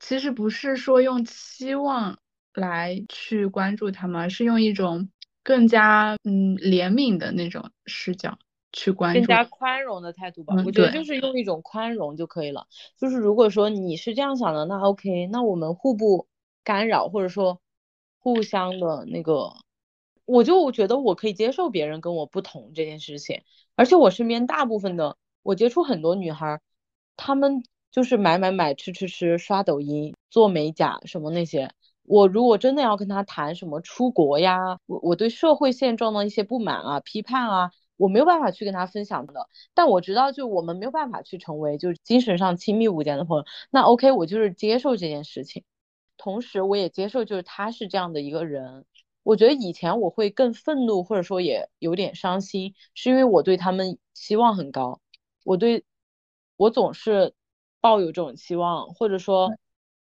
[0.00, 2.18] 其实不是说用期望。
[2.54, 5.08] 来去关注他们，是用一种
[5.42, 8.38] 更加嗯怜悯的那种视角
[8.72, 10.54] 去关注，更加宽容的态度吧。
[10.64, 12.66] 我觉得就是用一种宽容就可以了。
[12.98, 16.28] 就是如果说你是这样想的，那 OK，那我们互不
[16.62, 17.60] 干扰，或者说
[18.18, 19.52] 互相的那个，
[20.24, 23.42] 我就觉得我可以接受别人跟我不同这件事情。
[23.74, 26.60] 而且我身边大部分的，我接触很多女孩，
[27.16, 31.72] 她们就是买买买、吃吃吃、刷抖音、做美甲什么那些。
[32.04, 39.48] 我如果真的要跟他谈什么出国呀，我我对社会现状的一些不满啊、批判啊，我没有办法去跟他分享的。
[39.72, 43.44] 但我知道，就我们没有办法去成为就是精神上亲密无间的朋友。
[43.70, 45.62] 那 OK，我就是接受这件事情，
[46.16, 48.84] 同时我也接受就是他是这样的一个人。
[49.22, 55.00] 我觉得以前我会更愤怒，或者说也有点伤心，是因为我对他们期望很高，
[55.44, 55.84] 我对
[56.56, 57.32] 我总是
[57.80, 59.50] 抱有这种期望，或者说。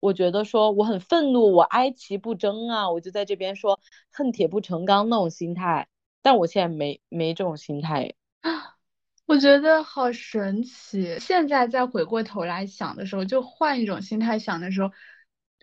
[0.01, 3.81] 我觉得说我很愤怒，我哀其不争啊，我就在这边说
[4.13, 5.89] 恨铁不成钢那种心态，
[6.23, 8.15] 但我现在没没这种心态，
[9.27, 11.19] 我觉得好神奇。
[11.21, 14.91] 现在再回过头来想的时候，就换一种心态想的时候，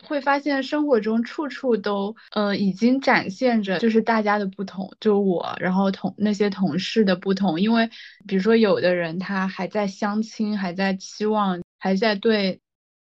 [0.03, 7.89] 会发现生活中处处都呃已经展现着就是大家的不同，就我然后同那些同事的不同，因为
[8.27, 12.59] 比如说有的人他还在相亲，还在期望，还在对。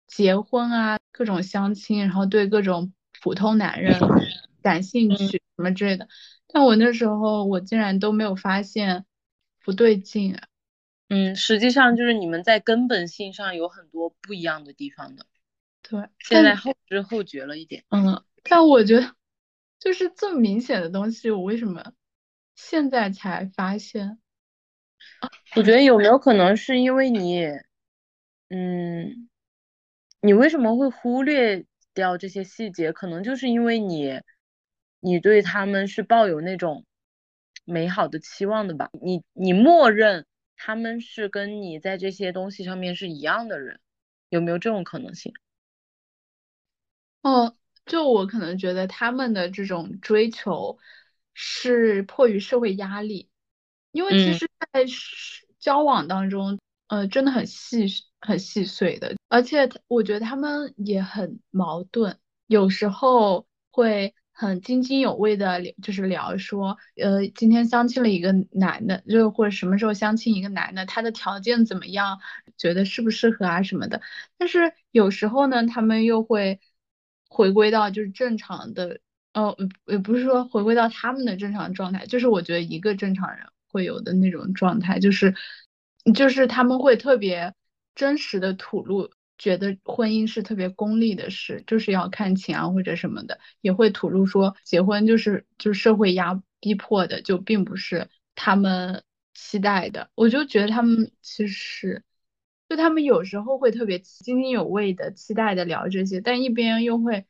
[0.09, 2.91] 结婚啊，各种相亲，然后对各种
[3.21, 3.97] 普通男人
[4.61, 6.07] 感兴趣什么之类的，
[6.47, 9.05] 但我那时候我竟然都没有发现
[9.63, 10.47] 不对劲啊。
[11.09, 15.25] 嗯，实际上就是你们在根本性上有很多不一样的地方的。
[15.81, 17.83] 对，现在后知后觉了一点。
[17.89, 19.15] 嗯，但我觉得
[19.79, 21.93] 就是这么明显的东西，我为什么
[22.55, 24.19] 现在才发现？
[25.55, 27.45] 我觉得有没有可能是因为你，
[28.49, 29.28] 嗯。
[30.21, 32.91] 你为什么会忽略掉这些细节？
[32.91, 34.19] 可能就是因为你，
[34.99, 36.85] 你对他们是抱有那种
[37.65, 38.89] 美好的期望的吧？
[39.01, 43.79] 你你默认他们是跟你在这些东西上面是一样的人，
[44.29, 45.33] 有没有这种可能性？
[47.21, 47.55] 哦，
[47.85, 50.77] 就我可能觉得他们的这种追求
[51.33, 53.29] 是迫于社会压力，
[53.91, 54.85] 因为其实在
[55.59, 56.59] 交往当中，
[56.89, 57.87] 呃，真的很细。
[58.21, 62.17] 很细碎的，而且我觉得他们也很矛盾，
[62.47, 72.19] 有时候会很津津有味的，就是聊说，呃，今天相亲了一个男的，就或者什么时候相亲一个男的，他的条件怎么样，
[72.57, 74.01] 觉得适不适合啊什么的。
[74.37, 76.59] 但是有时候呢，他们又会
[77.29, 78.99] 回归到就是正常的，
[79.33, 79.55] 哦，
[79.87, 85.33] 也不是说回归到他们的正常状态，就是我觉得一个正常人会有的那种状态，就是，
[86.13, 87.53] 就是他们会特别
[87.95, 89.09] 真实的吐露。
[89.41, 99.01] 觉得婚姻是特别功利的事，就是要看钱啊或者什么的，也会吐露说结婚就是就是社会压逼迫的，就并不是他们
[99.33, 100.09] 期待的。
[100.15, 102.03] 我就觉得他们其实，
[102.67, 107.25] 就他们有时候会特别津津有味的期待的聊这些，但一边又会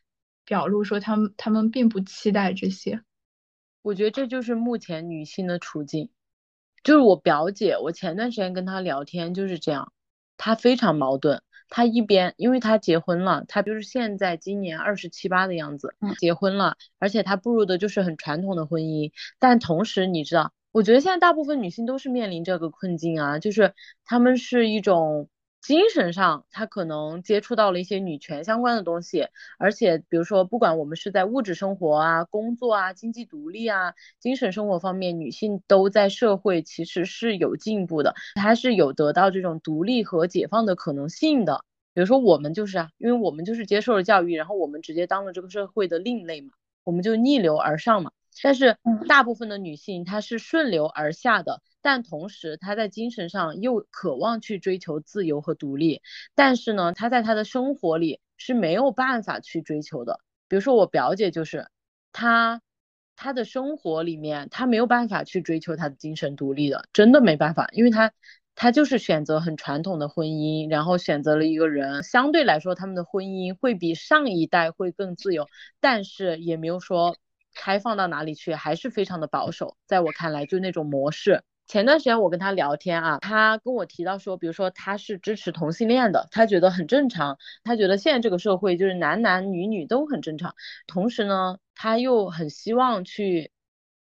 [0.46, 3.04] 表露说他们他们并不期待这些。
[3.84, 6.10] 我觉得这就是目前女性的处境。
[6.84, 9.92] 就是我表姐，我前段时间跟她聊天就是这样，
[10.38, 11.42] 她非常矛盾。
[11.70, 19.12] 她一边，因为她结婚了，她就是现在今年二十七八的样子，结婚了，而且她步入的就是很传统的婚姻。
[19.40, 23.74] 但同时，你知道，我觉得现在大部分女性都是面临这个困境啊，就是
[24.06, 25.30] 她们是一种。
[25.62, 41.64] 精神上，他可能接触到了一些女权相关的东西，而且比如说，不管我们是在物质生活啊、工作啊、经济独立啊、精神生活方面，女性都在社会其实是有进步的，她是有得到这种独立和解放的可能性的。
[41.94, 46.54] 比如说我们就是啊，因为我们就是接受了教育，然后我们直接当了这个社会的另类嘛，
[46.86, 48.12] 我们就逆流而上嘛。
[48.42, 51.62] 但是大部分的女性她是顺流而下的。
[51.82, 56.02] 但同时，他在精神上又渴望去追求自由和独立，
[56.36, 60.20] 但是呢，他在他的生活里是没有办法去追求的。
[60.48, 61.68] 比如说我表姐就是，
[62.12, 62.62] 她
[63.16, 68.12] 她的生活里面，她没有办法去追求她的精神独立的，真的没办法，因为她
[68.56, 75.48] 她就是选择很传统的婚姻，然后选择了一个人，相对来说他们的婚姻会比上一代会更自由，
[75.80, 77.16] 但是也没有说
[77.54, 79.78] 开放到哪里去，还是非常的保守。
[79.86, 81.44] 在我看来，就那种模式。
[81.70, 90.56] 前段时间我跟他聊天啊，他跟我提到说，比如说他是支持同性恋的，他觉得很正常，他觉得现在这个社会就是男男女女都很正常。
[90.88, 93.52] 同时呢，他又很希望去，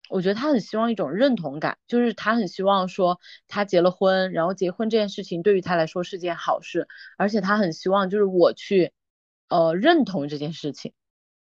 [0.08, 6.88] 我觉得他很希望一种认同感，就是他很希望说他结了婚，然后结婚这件事情对于他来说是件好事，
[7.18, 8.92] 而且他很希望就是我去，
[9.50, 10.94] 呃，认同这件事情，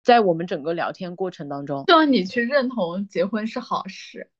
[0.04, 4.30] 在我们整个聊天过程当中，希望你去认同结婚是好事。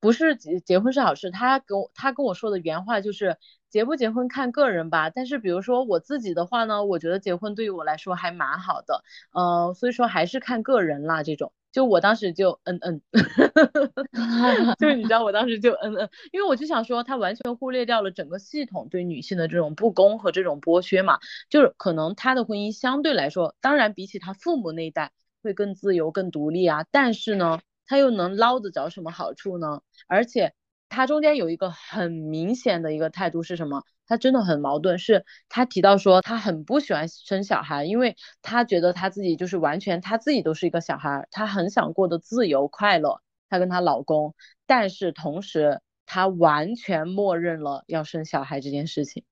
[0.00, 3.36] 不是结结婚是好事，他跟我他跟我说的原话就是
[3.68, 5.10] 结不结婚看个人吧。
[5.10, 11.22] 但是比如说我自己的话呢，我觉得结婚对于我来说还蛮好的，呃，所以说还是看个人啦。
[11.22, 13.02] 这种就我当时就嗯嗯，
[14.78, 21.18] 就是你知道我当时就嗯嗯，因为我就想说他完全忽略掉了整个系统对女性的这种不公和这种剥削嘛。
[21.50, 27.58] 就是可能他的婚姻相对来说，当然比起他父母那一代会更自由、更独立啊，但是呢。
[27.88, 29.82] 他又能捞得着什么好处呢？
[30.06, 30.54] 而且
[30.88, 33.82] 他中间有一个很明显的一个态度是什么？
[34.06, 43.20] 他真的很矛盾，是他提到说他很不喜欢生小孩，因为他觉得他自己就是完全他自己都是一个小孩，他很想过得自由快乐。
[43.50, 44.34] 他跟他老公，
[44.66, 49.24] 但是同时他完全默认了要生小孩这件事情，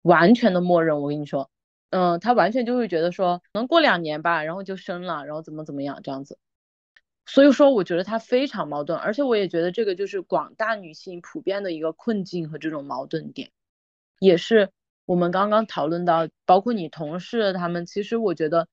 [0.00, 1.02] 完全的默认。
[1.02, 1.50] 我跟你说，
[1.90, 6.38] 嗯，他完全就会觉得说能过两年吧，然后就生了，然后怎么怎么样这样子。
[7.32, 13.52] 所以说，我觉得他非常矛盾，而且我也觉得这个就是广大女性普遍的一个困境和这种矛盾点，
[14.18, 14.70] 也是
[15.06, 18.66] 我们刚刚讨论到，包括你同事他们，其实我觉得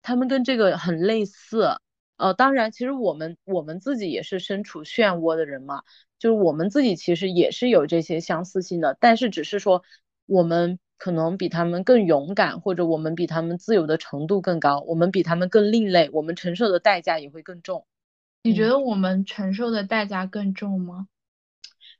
[0.00, 1.76] 他们跟这个很类似。
[2.16, 5.82] 呃，当然，其实我们我们自己也是身处漩涡的人嘛，
[6.20, 9.82] 就是我们自己其实也是有这些相似性的，但是只是说
[10.26, 17.84] 我们可能比他们更勇敢，或者我们比他们自由的程度更高，我们比他们更另类，我们承受的代价也会更重。
[18.44, 21.08] 你觉得我们承受的代价更重吗？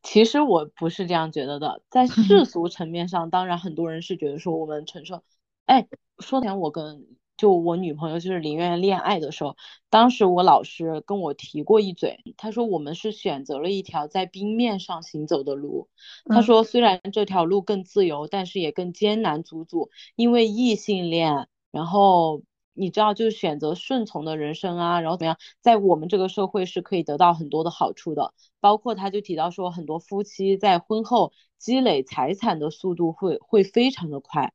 [0.03, 5.25] 其实我不是这样觉得的，在世 俗层面上，当然很多人是觉得说我们承受。
[5.65, 5.89] 哎，
[6.19, 7.07] 说前我跟
[7.39, 9.57] 就我女朋友就是林媛恋爱的时候，
[9.89, 15.89] 当时我老师跟我提过一嘴，他说我们是选择了一条在冰面上行走的路。
[16.27, 22.43] 他说虽然这条路更自由，但是也更艰难阻阻，因为异性恋，然后。
[22.75, 28.35] 你知道，就是选择顺从的人生啊，然后怎么样，在我们这个社会是可以得到很多的好处的。
[28.61, 34.53] 包括他就提到说，很多夫妻在婚后积累财产的速度会会非常的快，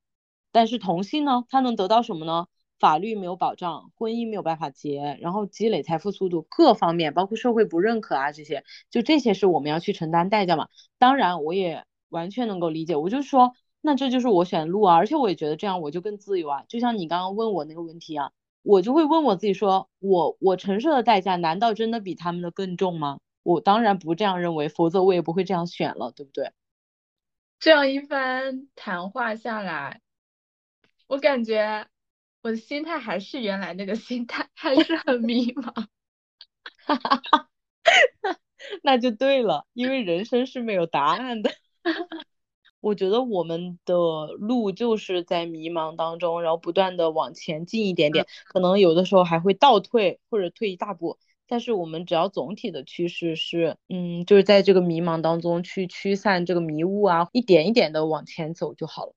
[0.51, 2.47] 但是同性呢，他能得到什么呢？
[2.79, 10.67] 法律没有保障，婚姻没有办法结，然后积累财富速度各方面，包括社会不认可啊这些，就这些是我们要去承担代价嘛。
[10.97, 13.53] 当然，我也完全能够理解，我就说。
[13.81, 16.63] 那这就是我选的路啊，而且我也觉得这样我就更自由啊。
[16.67, 23.19] 就像你刚刚问我那个问题啊，我就会问我自己说，我我承受的代价难道真的比他们的更重吗？
[23.43, 26.51] 我当然不这样认为，否则我也不会这样选了，对不对？
[27.57, 30.01] 这样一番谈话下来，
[31.07, 31.87] 我感觉
[32.41, 35.73] 我的心态还是原来那个心态，还是很迷茫。
[36.85, 37.49] 哈哈哈，
[38.83, 41.49] 那就对了，因为人生是没有答案的。
[42.81, 43.93] 我觉得我们的
[44.37, 59.13] 路就是在迷茫当中，然后不断的往前进一点点，可能有的时候还会倒退或者退一大步，但是我们只要总体的趋势是，嗯，就是在这个迷茫当中去驱散这个迷雾啊，一点一点的往前走就好了。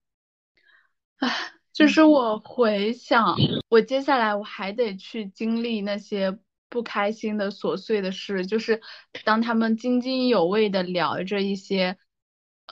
[1.18, 1.30] 唉，
[1.72, 3.36] 就是我回想，
[3.68, 6.36] 我接下来我还得去经历那些
[6.68, 8.80] 不开心的琐碎的事，就是
[9.24, 11.96] 当他们津津有味的聊着一些。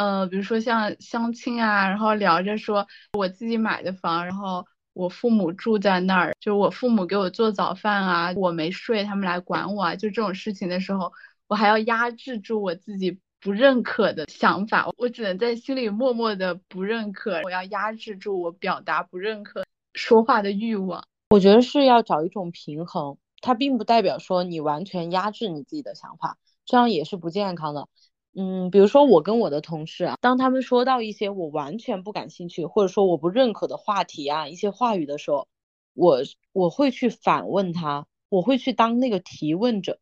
[0.00, 11.12] 呃，比如说像相亲啊，然后聊着说我自己买的房，然后我父母住在那儿，就我父母给我做早饭啊，我没睡，他们来管我啊，就这种事情的时候，
[11.48, 21.04] 我还要压制住我自己不认可的想法，我只能在心里默默的不认可，我要压制住我表达不认可说话的欲望。
[21.28, 27.86] 我觉得是要找一种平衡，它并不代表说你完全压制你自己的想法，这样也是不健康的。
[28.32, 35.48] 嗯，比如说我跟我的同事啊，当他们说到一些我完全不感兴趣，或者说我不认可的话题啊，一些话语的时候，
[35.94, 36.18] 我
[36.52, 39.98] 我会去反问他，我会去当那个提问者，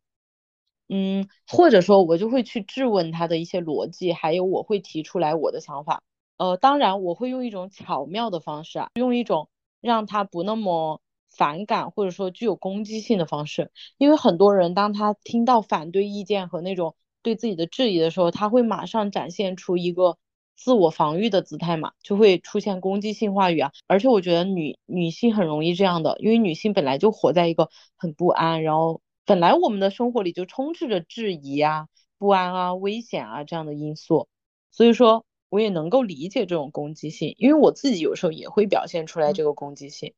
[0.89, 6.03] 嗯，或者说我就会去质问他的一些逻辑，还有我会提出来我的想法，
[6.37, 9.49] 呃，当然我会用一种巧妙的方式啊，用一种
[9.81, 11.01] 让他不那么
[11.31, 16.95] 反感或者说具有攻击性的方式，因为很多人当他听到反对意见和那种。
[17.21, 20.17] 对自己的质疑的时候，他会马上展现出一个
[20.55, 23.71] 自我防御的姿态嘛，就会出现攻击性话语啊。
[23.87, 34.27] 而且我觉得女女性很容易这样的，因为女性本来就活在一个很不安，然后本来我们的生活里就充斥着质疑啊、不安啊、危险啊这样的因素，
[34.71, 40.13] 所以说我也能够理解这种攻击性，因为我自己有时候也会表现出来这个攻击性，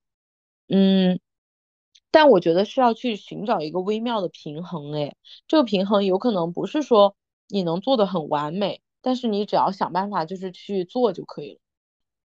[0.68, 1.20] 嗯。
[2.12, 5.16] 但我觉得是要去寻找一个微妙的平衡，哎，
[5.48, 7.16] 这个平衡有可能不是说
[7.48, 11.60] 你能做的很完美，但是你只要想办法就是去做就可以了。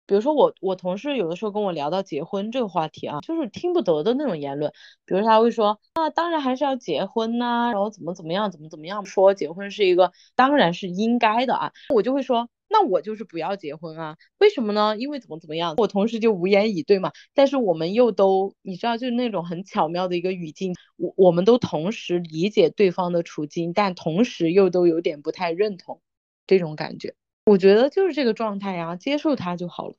[0.05, 4.71] 比如说我我同事有的时候跟我聊到结婚这个话题啊，就是听不得的那种言论，
[5.05, 12.49] 比如他会说啊，当然还是要结婚呐，然后怎么怎么样，怎么怎么样，说结婚是一个当然是应该的啊，我就会说。
[12.72, 14.17] 那我就是不要结婚啊？
[14.38, 14.95] 为什么呢？
[14.97, 15.76] 因为怎么怎么样？
[15.78, 17.11] 我同事就无言以对嘛。
[17.34, 26.01] 但是我们又都，你知道，就是那种很巧妙的一个语境，我我们都同时理解对方的处境，但同时又都有点不太认同
[26.47, 27.13] 这种感觉。
[27.45, 29.95] 我觉得就是这个状态呀，接受它就好了。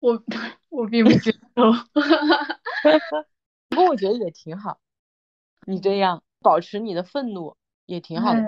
[0.00, 0.22] 我
[0.68, 1.72] 我并不接受，
[3.70, 4.78] 不过我觉得也挺好。
[5.66, 8.40] 你这样保持你的愤怒也挺好的。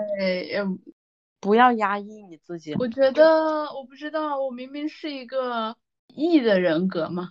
[1.39, 2.73] 不要压抑你自己。
[2.75, 5.75] 我觉得，我不知道，我明明是一个
[6.07, 7.29] E 的人格嘛，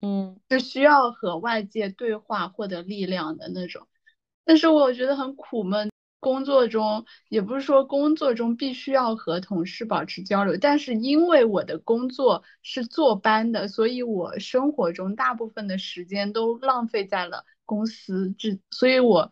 [0.00, 3.86] 嗯，是需要和外界对话获得力量的那种。
[4.44, 19.30] 但是我觉得很苦闷，工作中也不是说工作中必须要和同事保持交流，但是因为我的工作是坐班的，所以我生活中大部分的时间都浪费在了公司，这所以我，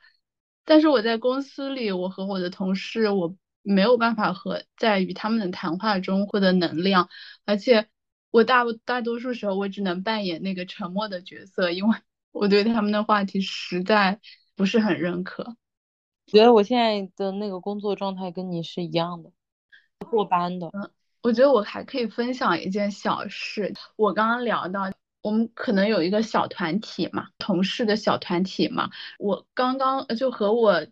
[0.66, 3.34] 但是我在公司里，我和我的同事，我。
[3.68, 7.08] 没有办法和在与他们的谈话中获得能量，
[7.44, 7.88] 而且
[8.30, 11.98] 我大大多数时候我只能扮演那个沉默的角色，因为
[12.30, 14.20] 我对他们的话题实在
[14.54, 15.56] 不是很认可。
[16.26, 19.32] 觉得我现在的那个工作状态跟你是一样的，
[20.10, 20.70] 过班的。
[20.72, 20.88] 嗯，
[21.22, 24.92] 我觉得我还可以分享一件小事，我刚刚聊到
[25.22, 30.86] 我们可能有一个小团体嘛，同事的小团体嘛，我刚刚就和我。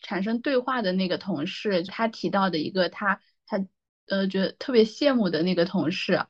[0.00, 3.64] 产生对话的那个同事，他提到的一个他他
[4.06, 6.26] 呃觉得特别羡慕的那个同事，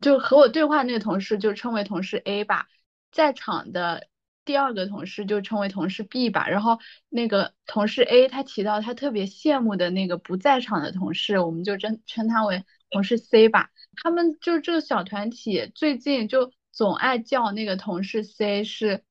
[0.00, 2.68] 就和我对话那个同事就称为同事 A 吧，
[3.12, 4.08] 在场的
[4.44, 13.70] 第二个同事就称为同事 B 吧，然后那个同事 A 他提到他特别羡慕的那个不在场的同事，我们就称称他为同事 C 吧。
[14.02, 19.04] 他们就这个小团体最近就总爱叫那个同事 C 是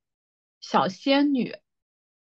[0.60, 1.56] 小仙女，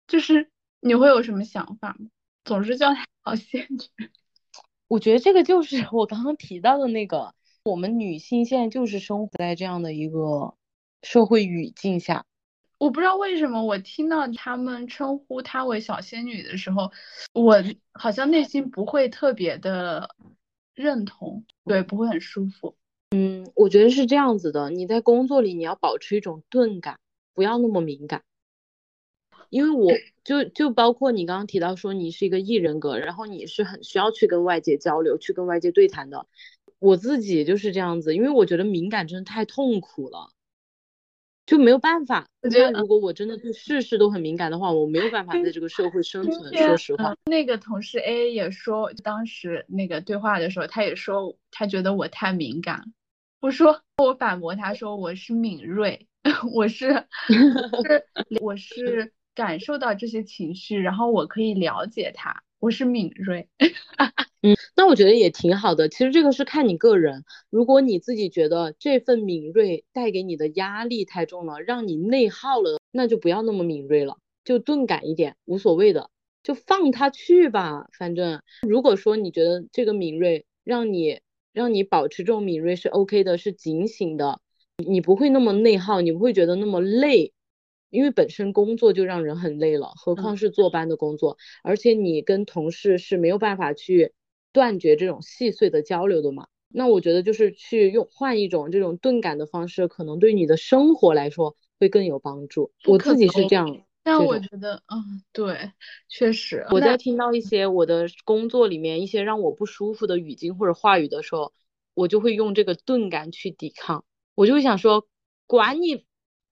[0.07, 0.51] 就是。
[0.82, 2.10] 你会有什么想法吗？
[2.44, 4.10] 总是叫她小仙女。
[4.90, 10.56] 我觉得这个就是我刚刚提到的那个，我们女性现在就是生活在这样的一个
[11.02, 12.26] 社会语境下。
[12.78, 16.92] 我不知道为什么，我听到他们称呼她为小仙女的时候，
[17.32, 17.64] 我
[17.94, 20.10] 好像内心不会特别的
[20.74, 22.76] 认同，对，不会很舒服。
[23.12, 24.72] 嗯，我觉得是这样子的。
[24.72, 26.98] 你在工作里，你要保持一种钝感，
[27.36, 28.24] 不要那么敏感。
[29.52, 29.91] 因为我
[30.24, 36.26] 就就包括你刚刚提到说你是一个艺人格，然后你是很需要去跟外界交流、去跟外界对谈的。
[36.80, 40.32] 我自己就是这样子，因为我觉得敏感真的太痛苦了，
[41.45, 42.30] 就没有办法。
[42.41, 46.56] 那如果我真的对事事都很敏感的话，我没有办法在这个社会生存。
[46.56, 52.93] 说实话，那个同事 A 也说，当时那个对话的时候，他也说他觉得我太敏感。
[53.41, 56.08] 我说我反驳他说我是敏锐，
[56.54, 58.06] 我是是
[58.39, 59.12] 我是。
[59.34, 63.48] 感受到这些情绪，然后我可以了解他，我是敏锐。
[64.44, 65.88] 嗯，那我觉得也挺好的。
[65.88, 76.10] 其实这个是看你个人，如果你自己觉得这份敏锐带给你的压力太重了，让你内耗了，那就不要那么敏锐了，就钝感一点，无所谓的，
[76.42, 77.88] 就放他去吧。
[77.98, 81.20] 反正如果说你觉得这个敏锐让你
[81.54, 84.40] 让你保持这种敏锐是 OK 的，是警醒的，
[84.78, 87.32] 你不会那么内耗，你不会觉得那么累。
[87.92, 94.14] 因为本身工作就让人很累了，何况是坐班的工作，而且你跟同事是没有办法去
[94.52, 96.48] 断绝这种细碎的交流的嘛。
[96.74, 102.72] 那我觉得就是去用换一种这种钝感的方式，可能对你的生活来说会更有帮助。
[102.88, 105.74] 我自己是这样，但我觉得，嗯，对，
[106.08, 106.66] 确实。
[106.72, 111.52] 我在听到一些我的工作里面一些让我不舒服的语境或者话语的时候，
[111.94, 115.06] 我就会用这个钝感去抵抗，我就会想说，
[115.46, 116.06] 管你。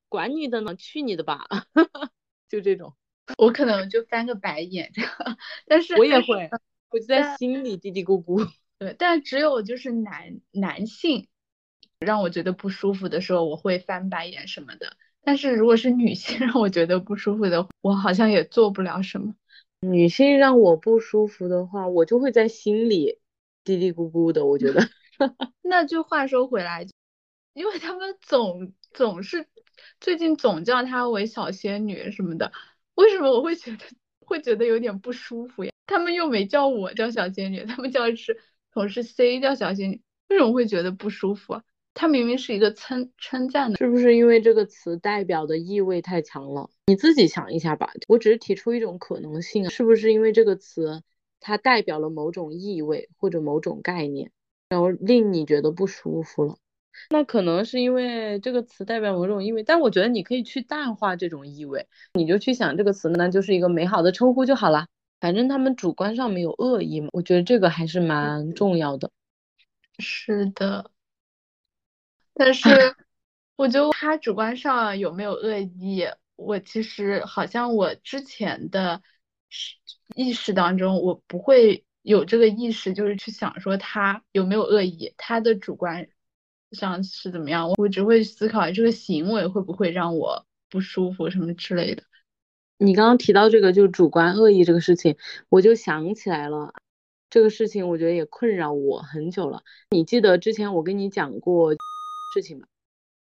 [0.10, 1.48] 管你的呢，去你的吧，
[2.50, 2.96] 就这种，
[3.38, 5.12] 我可能就翻个白眼这样，
[5.68, 6.50] 但是我也会，
[6.90, 8.50] 我就在心里嘀嘀咕咕。
[8.80, 11.28] 对，但只有就是男男性
[12.00, 14.98] 让我觉得不舒服的时候，我会翻白眼什么的。
[15.22, 19.36] 但是如果是女性 让我觉得不舒服的，我好像也做不了什么。
[19.82, 23.20] 女性让我不舒服的话，我就会在心里
[23.64, 24.46] 嘀嘀咕咕的。
[24.46, 24.82] 我觉得，
[25.62, 26.88] 那就话说回来，
[27.54, 29.46] 因为他们总总是。
[30.00, 32.52] 最近总叫她为小仙女什么的，
[32.96, 33.78] 为什么我会觉得
[34.26, 35.72] 会觉得有点不舒服呀？
[35.88, 38.40] 他们又没叫我叫小仙女，他们叫是
[38.72, 41.64] 同事 C 叫小仙女，为什么会觉得不舒服啊？
[41.96, 46.70] 他明明是一个称称赞的，是不是因为这个词代表的意味太强了？
[46.86, 51.02] 你自己想一下吧，我只是提出一种可能性，是不是因为这个词
[51.40, 54.32] 它代表了某种意味或者某种概念，
[54.70, 56.58] 然后令你觉得不舒服了？
[57.10, 64.86] 那可能是因为这个词代表某种意味，但我觉得你可以去淡化这种意味，你就去想这个词呢，就是一个美好的称呼就好了。
[65.20, 69.10] 反正他们主观上没有恶意嘛，我觉得这个还是蛮重要的。
[69.98, 70.92] 是的，
[72.34, 72.96] 但是
[73.56, 79.02] 我觉得他主观上有没有恶意，我其实好像我之前的
[80.16, 86.08] 意识当中，我不会有这个意识，就是去想说他有没有恶意，他的主观。
[86.72, 92.04] 像是怎么样，我只会思考这个行为会不会让我不舒服什么之类的。
[92.78, 95.18] 你刚刚提到这个就主观恶意这个事情，
[95.50, 96.74] 我就想起来了，
[97.30, 99.64] 这个事情我觉得也困扰我很久了。
[99.92, 101.74] 你记得之前我跟你讲过
[102.34, 102.68] 事情吗？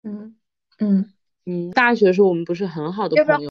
[0.05, 0.36] 嗯
[0.78, 1.12] 嗯
[1.44, 3.51] 嗯，大学的时候我们不是很好的朋友。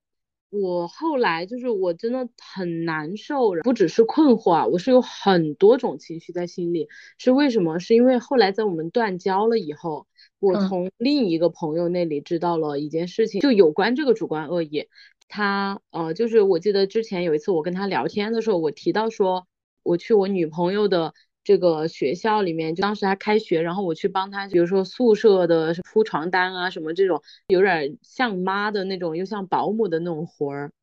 [0.49, 6.87] 我后来就是我真的很难受，不只是困惑啊，我是有很多种情绪在心里。
[7.17, 7.79] 是为什么？
[7.79, 10.07] 是因为后来在我们断交了以后，
[10.39, 14.87] 我从另一个朋友那里知道了一件事情，就有关这个主观恶意。
[15.27, 19.45] 他呃，就是我记得之前有一次我跟他聊天的时候，我提到说
[19.83, 21.13] 我去我女朋友的。
[21.47, 30.73] 这个学校里面，就当时他开学，然后我去帮他，比如说宿舍的铺床单啊，什么这种有点像妈的那种，又像保姆的那种活儿。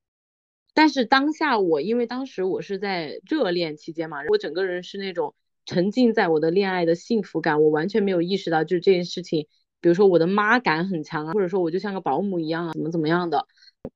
[0.72, 5.34] 但是当下我，因为当时我是在热恋期间嘛，我整个人是那种
[5.66, 9.46] 沉浸在我的恋爱的幸福感，我完全没有意识到就是这件事情，
[9.82, 13.46] 比如说我的妈感很强啊，或者说我就像个保姆一样啊，怎么怎么样的，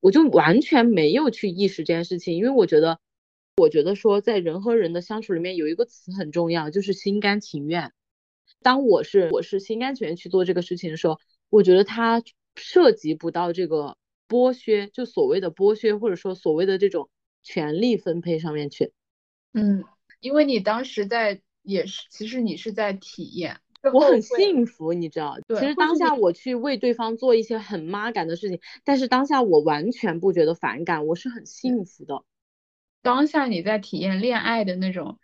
[0.01, 2.99] 我就完全没有去意识这件事情，因为我觉得。
[3.59, 7.93] 我觉得说，在人和人的相处里面，有一个词很重要，就是心甘情愿。
[8.63, 11.19] 当我是我是心甘情愿去做这个事情的时候，
[11.51, 12.23] 我觉得它
[12.55, 13.97] 涉及不到这个
[14.29, 17.11] 剥削，就所谓的剥削，或者说所谓的这种
[17.43, 18.93] 权力分配上面去。
[19.53, 19.85] 嗯，
[20.21, 23.59] 因为你当时在也是，其实你是在体验，
[23.93, 25.37] 我很幸福，你知道。
[25.49, 32.23] 其实当下我去为对方做一些很妈感的事情，但是当下我完全不觉得反感，我是很幸福的。
[33.09, 35.19] 当下你在体验恋爱的那种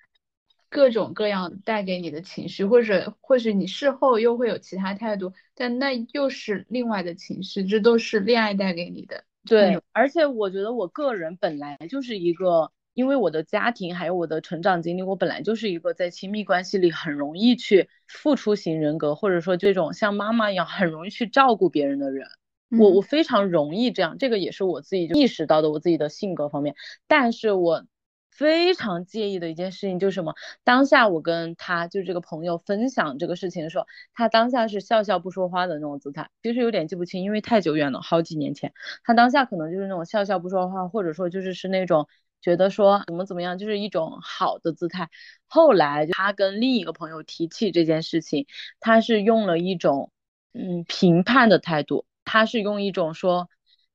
[0.70, 9.24] 各种各样带给你的情绪，或者或许你事后又会有其他态度，但那又是另外的情绪，这都是恋爱带给你的。
[9.45, 22.26] 对，而且我觉得我个人本来就是一个，因为我的家庭还有我的成长经历，我本来就是一个在亲密关系里很容易去付出型人格，或者说这种像妈妈一样很容易去照顾别人的人。
[22.71, 26.75] 我我非常容易这样，这个也是我自己就意识到的，我自己的性格方面。
[27.07, 27.87] 但是我
[28.31, 30.35] 非常介意的一件事情就是什么？
[30.65, 38.73] 当下我跟他就这个朋友分享这个事情的时候，他当下是笑笑不说话的那种姿态，其实有点记不清，因为太久远了，好几年前。
[39.05, 42.09] 他当下可能就是那种笑笑不说话，或者说就是是那种
[42.41, 45.11] 觉得说怎么怎么样，就是一种好的姿态。
[45.47, 48.47] 后来他跟另一个朋友提起这件事情，
[48.81, 50.11] 他是用了一种
[50.55, 52.05] 嗯评判的态度。
[52.25, 53.49] 他是用一种说，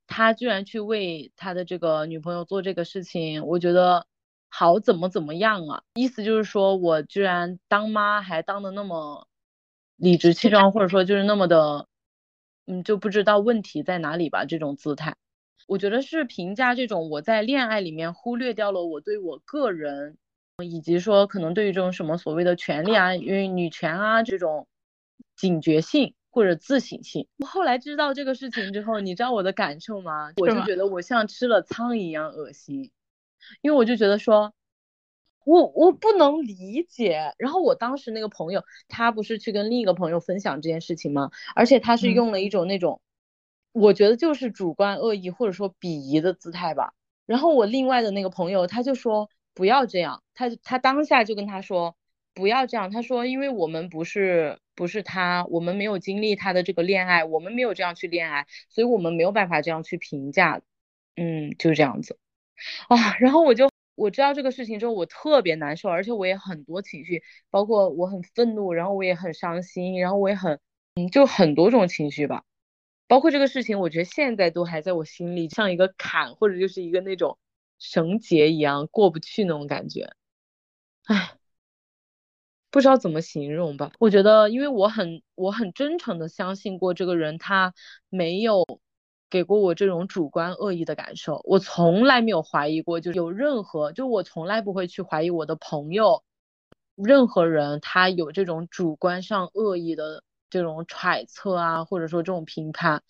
[0.08, 4.06] 他居然去为他的这个女朋友做这个事情，我觉得
[4.50, 5.84] 好怎么怎么样啊？
[5.94, 9.28] 意思就是说我居然当妈还当的那么
[9.96, 11.88] 理直气壮，或者说就是那么的，
[12.66, 14.46] 嗯，就不知道问题在哪里吧？
[14.46, 15.16] 这种姿态，
[15.68, 20.18] 我觉得是评价这种我在恋爱里面忽略掉了我对我个人，
[20.64, 24.68] 以及说可能对于这种什么所谓的权利啊，因为女权啊这种
[25.36, 26.16] 警觉性。
[26.40, 27.28] 或者自省性。
[27.40, 30.32] 我后来知道这个事情之后，你知道我的感受吗？
[30.38, 32.92] 我就觉得我像吃了苍蝇一样恶心，
[33.62, 34.54] 因为我就觉得说，
[35.44, 37.34] 我我不能理解。
[37.38, 41.30] 然后我当时那个朋友，他不是去跟另一个朋友分享这件事情吗？
[41.56, 43.02] 而且他是用了一种那种，
[43.74, 46.94] 我觉得就是主观恶意或者说鄙夷的姿态吧。
[47.26, 51.98] 然后我另外的那个朋友，他就说不要这样，他他当下就跟他说。
[52.40, 60.62] 不要这样，他说，因为我们不是不是他，我们没有经历他的这个恋爱，我们没有这样去恋爱，所以我们没有办法这样去评价，
[61.16, 62.18] 嗯，就是这样子
[62.88, 63.18] 啊。
[63.20, 70.60] 然后我就我知道这个事情之后，我特别难受，而且我也很多情绪，包括我很愤怒，然后我也很伤心，然后我也很
[70.96, 72.44] 嗯，就很多种情绪吧。
[73.08, 77.38] 包括这个事情，我觉得现在都还在我心里像一个坎，或者就是一个那种
[77.80, 80.14] 绳结一样过不去那种感觉，
[81.06, 81.39] 唉。
[82.72, 87.74] 不知道怎么形容吧，我觉得，因为我很我很真诚的相信过这个人，他
[88.10, 88.66] 没有
[89.30, 96.24] 给过我这种主观恶意的感受，我从来没有怀疑过，就有任何，就我从来不会去怀疑我的朋友，
[96.96, 103.04] 任何人他有这种主观上恶意的这种揣测啊，或者说这种评判，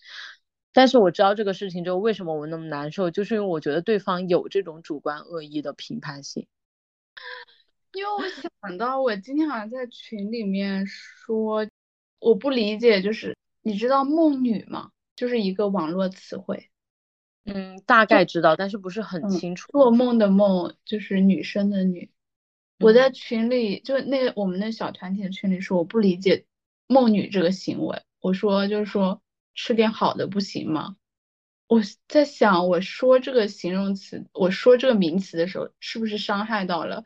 [0.73, 6.47] 但是我知道这个事情之后，为什么我那么难受，就是因为我觉得对方有这种主观恶意的评判性。
[7.93, 8.23] 因为我
[8.61, 11.67] 想到，我今天好像在群里面说，
[12.19, 14.91] 我不理解，就是你知道“梦女”吗？
[15.15, 16.69] 就是一个网络词汇。
[17.45, 19.71] 嗯，大概知道，但是不是很清楚。
[19.71, 22.11] 做梦的梦就是女生的女。
[22.79, 26.45] 我在群里，就那我们那小团体的群里说，我不理解
[26.87, 28.03] “梦女”这个行为。
[28.21, 29.21] 我说，就是说
[29.55, 30.95] 吃点好的不行吗？
[31.67, 37.03] 我在想，我说这个形容词，我说这个名词的时候，是不是伤害到了？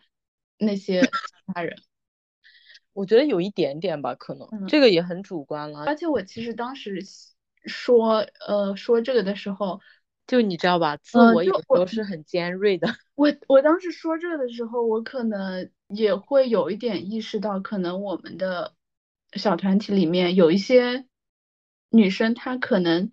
[0.58, 1.10] 那些其
[1.54, 1.76] 他人，
[2.94, 5.84] 我觉得有一点点吧，可能这个也很主观了。
[5.86, 7.02] 而且我其实当时
[7.66, 9.82] 说呃说这个的时候，
[10.28, 12.88] 就你知道吧，自我有时候是很尖锐的。
[13.16, 18.74] 我我当时说这个的时候，我可能也会有一点意识到，可能我们的
[19.34, 21.06] 小团体里面有一些
[21.90, 23.12] 女生，她可能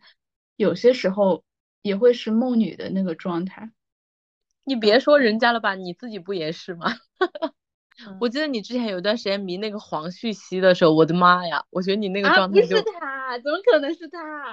[0.57, 1.45] 有些时候
[1.83, 3.71] 也会是梦女的那个状态。
[4.71, 6.95] 你别说人家了吧，你自己不也是吗？
[8.21, 11.65] 我记得你之前有段时间迷那个黄旭熙的时候，我的妈呀！
[11.71, 14.53] 我觉得你那个状态就不是他，怎么可能是他？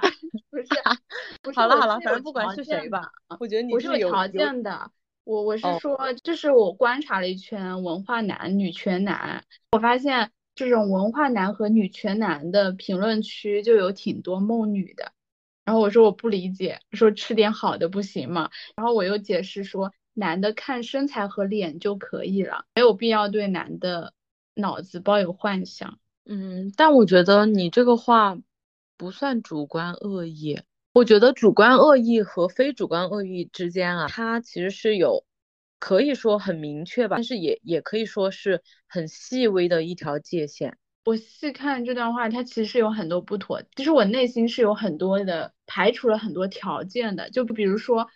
[0.50, 0.66] 不是，
[1.54, 4.90] 好了好了，反正不管是谁吧，我觉得你是有条件的。
[5.22, 15.12] 我我是说，这是我观察了一圈文化男、女权男，我发现这种文化男和女权男的评论区就有挺多梦女的。
[15.64, 18.50] 然后我说我不理解，说吃点好的不行吗？
[18.74, 19.92] 然后我又解释说。
[20.18, 24.12] 男的看身材和脸就可以了，没有必要对男的
[24.54, 26.00] 脑子抱有幻想。
[26.24, 28.36] 嗯，但我觉得你这个话
[28.96, 30.60] 不算主观恶意。
[30.92, 35.24] 我觉得主观恶意和非主观恶意之间啊，它其实是有
[35.78, 40.76] 可以说很明确吧，但是也也可以说是很细微的一条界限。
[41.04, 43.62] 我细看这段话，它其实有很多不妥。
[43.76, 48.08] 其实我内心是有很多的排除了很多条件的，就比如说。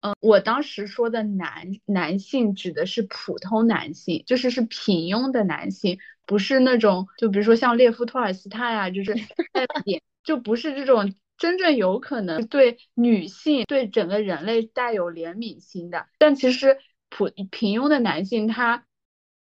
[0.00, 9.14] 嗯，我当时说的男男性指的是普通男性，就是是平庸的男性，不是那种就比如说像列夫托尔斯泰啊，就是
[9.84, 16.06] 点就不是这种真正有可能对女性对整个人类带有怜悯心的。
[16.18, 16.78] 但其实
[17.08, 18.84] 普平庸的男性他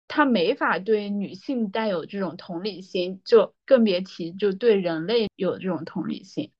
[0.08, 6.52] 他没法对女性带有这种同理心，就更别提就对人类有这种同理心。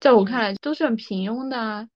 [0.00, 1.88] 在我看来都是很平庸的啊。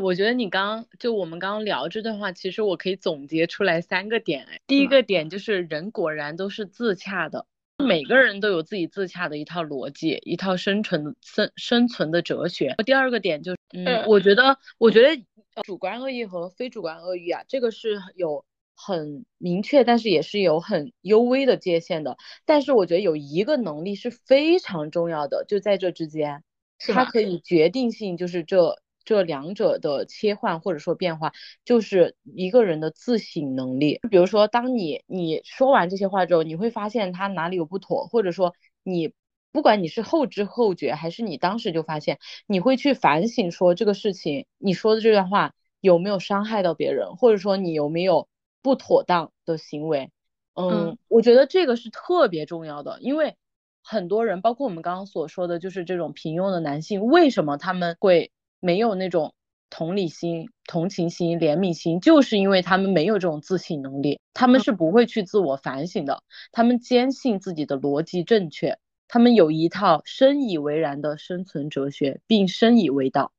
[0.00, 4.44] 我觉得你刚就我们刚刚聊这段话，其实我可以总结出来三个点。
[4.50, 7.46] 哎，第一个点就是人果然都是自洽的，
[7.78, 12.74] 每个人都有自己自洽的一套逻辑，一套生存的生生存的哲学。
[12.84, 15.22] 第二个点就是，嗯，我觉得，我觉得
[15.62, 18.44] 主观恶意和非主观恶意啊，这个是有
[18.74, 22.16] 很明确，但是也是有很幽微的界限的。
[22.44, 26.42] 但是我觉得有一个能力是非常重要的，就在这之间，
[26.78, 28.78] 它可以决定性就是这。
[29.06, 31.32] 这两者的切换或者说变化，
[31.64, 34.00] 就是一个人的自省能力。
[34.10, 38.52] 比如说，当你你说完这些话之后，你会发现他哪里有不妥，或者说
[38.82, 39.12] 你
[39.52, 48.28] 不管你是后知后觉，还是你当时就发现，你会去反省说这个事情，你说的这段话有没有伤害到别人，或者说你有没有
[48.60, 50.10] 不妥当的行为。
[50.54, 53.36] 嗯，我觉得这个是特别重要的，因为
[53.82, 58.32] 很多人，包括我们刚刚所说的就是这种平庸的男性，为什么他们会？
[58.60, 59.34] 没有那种
[59.68, 66.22] 同理心、同情心、怜悯心，就是因为他们没有这种自省能力，他们是不会去自我反省的。
[66.52, 68.78] 他们坚信自己的逻辑正确，
[69.08, 73.32] 他们有一套深以为然的生存哲学，并深以为道。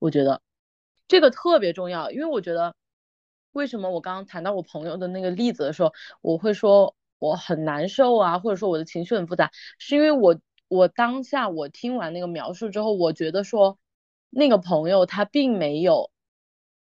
[0.00, 0.42] 我觉得
[1.06, 2.74] 这个特别重要，因为我觉得
[3.52, 13.78] 为什么我刚刚谈到我朋友的那个例子的时候，我会说我很难受啊，或者说我的情绪很复杂，是因为我我当下我听完那个描述之后，我觉得说。
[14.30, 16.10] 那个朋友他并没有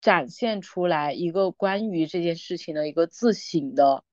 [0.01, 4.05] 展现出来一个关于这件事情的一个自省的，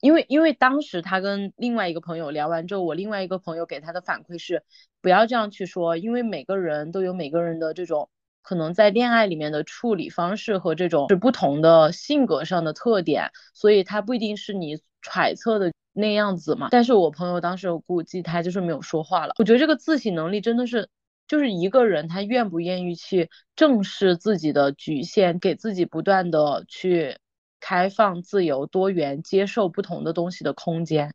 [0.00, 4.62] 因为因为当时他跟另外一个朋友聊完之后，我另外一个朋友给他的反馈是
[5.00, 8.08] 不要这样去说，因为每个人都有每个人的这种
[8.42, 16.68] 可能在恋爱里面的处理方式和这种是不同的性格上的特点，所以他不一定是你揣测的那样子嘛。
[16.70, 19.34] 但是我朋友当时我估计他就是没有说话了。
[19.38, 20.88] 我觉得这个自省能力真的是。
[21.30, 27.18] 就是一个人，他愿不愿意去正视自己的局限，给自己不断的去
[27.60, 31.14] 开放、自由、多元，接受不同的东西的空间。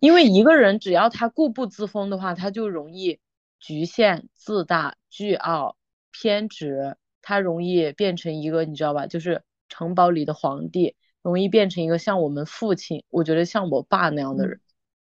[0.00, 3.20] 因为一个人只要他固步自封的话，他就容易
[3.60, 5.76] 局限、自大、倨傲、
[6.10, 9.06] 偏执，他容易变成一个你知道吧？
[9.06, 14.60] 就是城堡里的皇帝，容易变成一个像我们父亲，我觉得像我爸那样的人，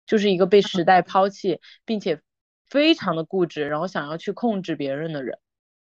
[0.06, 2.20] 就是一个被时代抛弃，并且。
[2.68, 5.38] 非常的固执，然后想要去控制别人的人。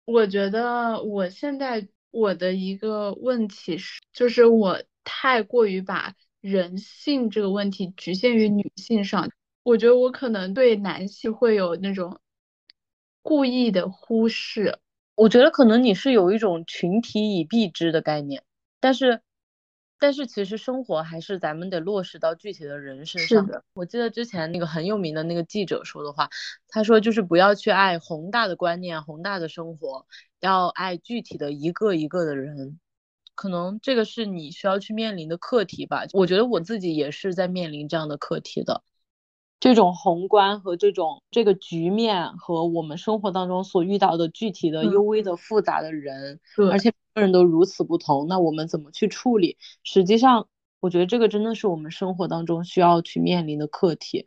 [0.06, 9.30] 我觉得我现在我的一个问题是，就是我太过于把人性这个问题局限于女性上。
[9.64, 12.20] 我觉得我可能对男性会有那种
[13.22, 14.80] 故意的忽视。
[15.16, 18.44] 我觉得可能你是有一种群体以避之的概念，
[18.80, 19.22] 但是。
[20.04, 23.47] 但是其实生活还是咱们得落实到具体的人身上。
[23.47, 26.30] 的，我记得之前那个很有名的那个记者说的话，
[26.68, 30.06] 他说就是不要去爱宏大的观念、宏大的生活，
[30.41, 32.82] 要爱具体的一个一个的人。
[33.34, 36.04] 可能这个是你需要去面临的课题吧。
[36.12, 38.84] 我觉得我自己也是在面临这样的课题的。
[39.64, 49.55] 这种宏观和这种这个局面和我们生活当中所遇到的具体的幽微的复杂的人，而且每个人都如此不同，那我们怎么去处理？
[49.86, 50.47] 实际上，
[50.82, 54.26] 我觉得这个真的是我们生活当中需要去面临的课题。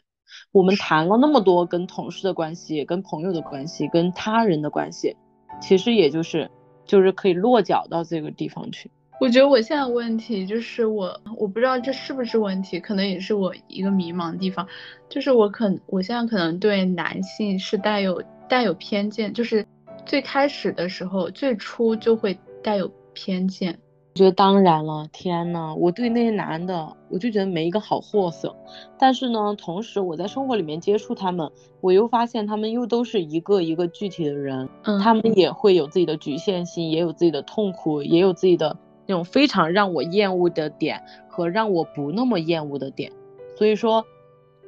[0.53, 5.14] 我们谈了那么多跟同事的关系、跟朋友的关系、跟他人的关系，
[5.61, 6.51] 其实也就是
[6.87, 8.91] 就是可以落脚到这个地方去。
[9.19, 14.67] 我觉得我现在问题就是我我不知道这是不是问题，可能也是我一个迷茫的地方，
[15.09, 19.67] 就是我可我现在可能对男性是带有带有偏见，就是
[20.05, 23.79] 最开始的时候最初就会带有偏见。
[24.14, 28.55] 我觉得当然了，天呐，我对那些男的我就觉得没一个好货色，
[28.99, 31.51] 但是呢，同时我在生活里面接触他们，
[31.81, 38.77] 我又发现他们又都是一个一个具体的人，嗯他们也会有自己的局限性，也有自己的痛苦，也有自己的。
[39.07, 43.13] 那种非常让我厌恶的点和让我不那么厌恶的点，
[43.57, 44.05] 所以说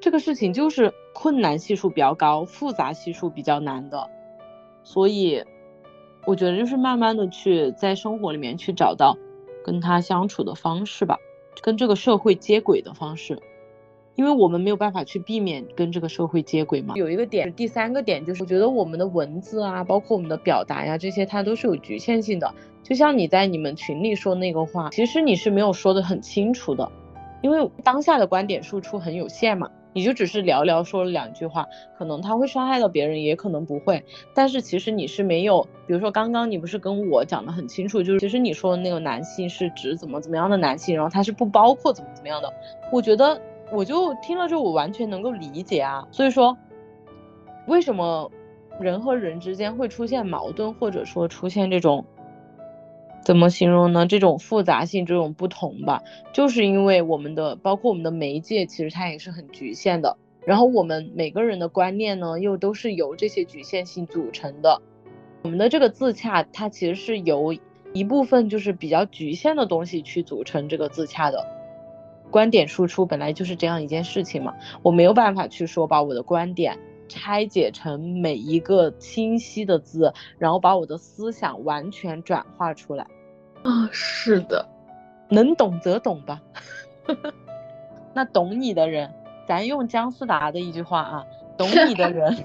[0.01, 4.09] 这个事情就是困难系数比较高，复杂系数比较难的，
[4.85, 5.45] 所以
[6.25, 9.17] 我觉得就是慢慢的去在生活里面去找到
[9.65, 11.19] 跟他相处的方式吧，
[11.61, 13.39] 跟这个社会接轨的方式。
[14.19, 16.95] 因为我们没有办法去避免跟这个社会接轨嘛。
[16.97, 22.53] 有一个点，第三个点就是，我觉得我们的文字啊，包括我们的表达呀，这些它都是有局限性的。
[22.83, 26.91] 就像你在你们群里说那个话，其实你是没有说的很清楚的，
[27.43, 31.65] 因为当下的观点输出很有限嘛，你就只是寥寥说了两句话，
[31.97, 34.03] 可能他会伤害到别人，也可能不会。
[34.35, 42.53] 但是其实你是没有，比如说刚刚你不是跟我讲的很清楚，就是其实你说的那个男性是指怎么怎么样的男性，然后他是不包括怎么怎么样的。
[42.91, 43.41] 我觉得。
[43.73, 46.07] 我就听了之后，我完全能够理解啊。
[46.11, 46.57] 所以说，
[47.67, 48.31] 为什么
[48.81, 52.05] 人和人之间会出现矛盾，或者说出现这种
[53.23, 54.07] 怎么形容呢？
[54.07, 56.03] 这种复杂性，这种不同吧，
[56.33, 60.17] 就是因为我们的，包括我们的媒介，其实它也是很局限的。
[60.47, 64.81] 然后我们每个人的观念呢，又都是由这些局限性组成的。
[65.43, 67.55] 我们的这个自洽，它其实是由
[67.93, 71.47] 一部分就是比较局限的东西去组成这个自洽的。
[72.31, 83.07] 观点输出本来就是这样一件事情嘛，我没有办法去说把我的观点拆解成每一个清晰的字，然后把我的思想完全转化出来。
[83.63, 84.69] 啊，是的，
[85.29, 86.41] 能懂则懂吧。
[88.15, 89.13] 那懂你的人。
[89.47, 91.25] 咱用姜思达的一句话啊，
[91.57, 92.37] 懂你的人，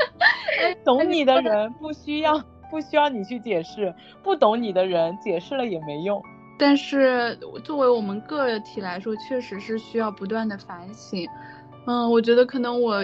[0.82, 6.22] 懂你的人不需要不需要你去解释，不懂你的人解释了也没用。
[6.60, 7.34] 但是
[7.64, 11.26] 作为我们个体来说，确实是需要不断的反省。
[11.86, 13.02] 嗯，我觉得可能我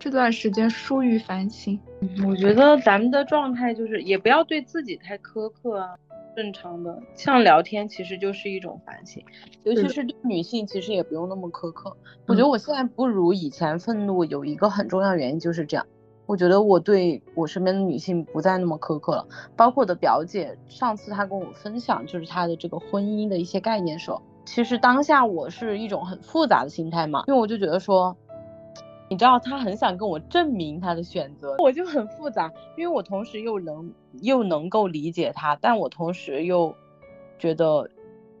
[0.00, 1.78] 这段时间疏于反省。
[2.26, 5.94] 我觉得咱们的状态就是也不要对自己太苛刻啊。
[6.36, 9.22] 正常的，像聊天其实就是一种反省，
[9.64, 11.94] 尤其是对女性，其实也不用那么苛刻。
[12.26, 15.84] 我觉得我现在不如以前愤怒，有一个很重要原因就是这样。
[16.30, 19.26] 我觉得我对我身边的女性不再那么苛刻了，
[19.56, 28.16] 包括我的表姐，上次她跟我分享就是她的这个婚姻的一些概念时候，其实当下我是一种很复杂的心态嘛，因为我就觉得说。
[29.08, 36.72] 你知道他很想跟我证明他的选择，我就很复杂，因为我同时又能又能够理解他，但我同时又
[37.36, 37.90] 觉得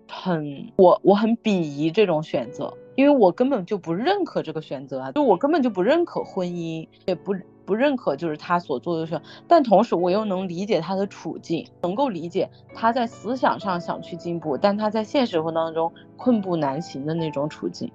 [0.08, 7.34] 很我我很鄙夷这种选择，因为我根本就不认可这个选择啊，就我根本就不认可婚姻，也不
[7.64, 17.90] 不认可就是他所做的事，但同时我又能理解他的处境，能够理解他在思想上想去进步，但他在现实生活当中困步难行的那种处境。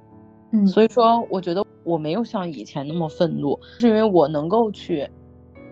[0.51, 1.63] 嗯，所以说我觉得。
[1.85, 5.07] 我没有像以前那么愤怒，是因为我能够去，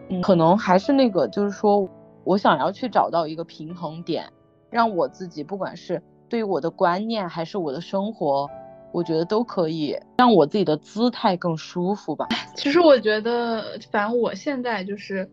[0.09, 1.89] 嗯，可能还是那个，就是说
[2.23, 4.31] 我想要去找到一个平衡点，
[4.69, 8.47] 让我自己不管是对于我的观念还是我的生活，
[8.93, 12.27] 我觉得都可以让我自己的姿态更舒服吧。
[12.55, 15.29] 其实我觉得，反正我现在就是，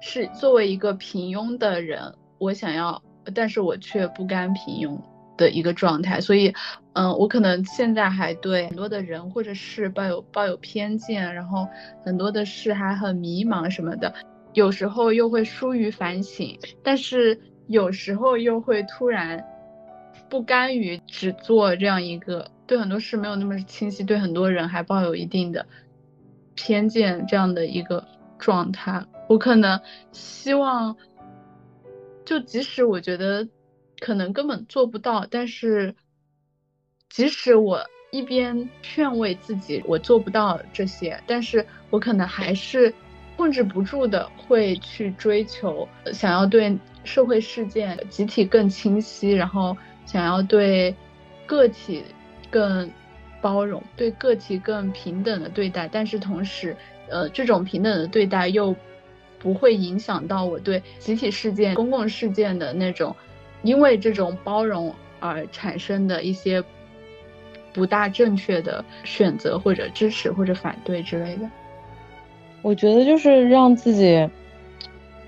[0.00, 3.02] 是作为一个平庸的人，我想要，
[3.34, 4.96] 但是我却不甘平庸。
[5.36, 6.52] 的一个状态，所以，
[6.92, 11.66] 嗯，我可能现在还对很多的人或者是抱有抱有偏见，然后
[12.04, 14.12] 很多的事还很迷茫什么的，
[14.52, 19.42] 有时候又会疏于反省，但是有时候又会突然
[20.28, 25.66] 不甘于只做这样一个对很多事没有那么清晰，对很多人还抱有一定的
[26.54, 28.06] 偏见这样的一个
[28.38, 29.04] 状态。
[29.28, 29.80] 我可能
[30.12, 30.96] 希望，
[32.24, 33.48] 就即使我觉得。
[34.02, 35.94] 可能根本做不到，但是
[37.10, 42.94] 即使我一边劝慰自己我做不到这些，但是我可能还是
[43.36, 50.96] 控制不住的会去追求，想要对社会事件集体更清晰，然后想要对
[51.44, 52.02] 个体
[52.50, 52.90] 更
[53.40, 56.76] 包容，对个体更平等的对待，但是同时，
[57.08, 58.74] 呃，这种平等的对待又
[59.38, 63.14] 不会影响到我对集体事件、公共事件的那种。
[63.62, 66.64] 因为这种包容而产生的一些
[67.74, 71.46] 不大正确的选择，或者支持，或者反对之类的，
[72.62, 74.26] 我觉得就是让自己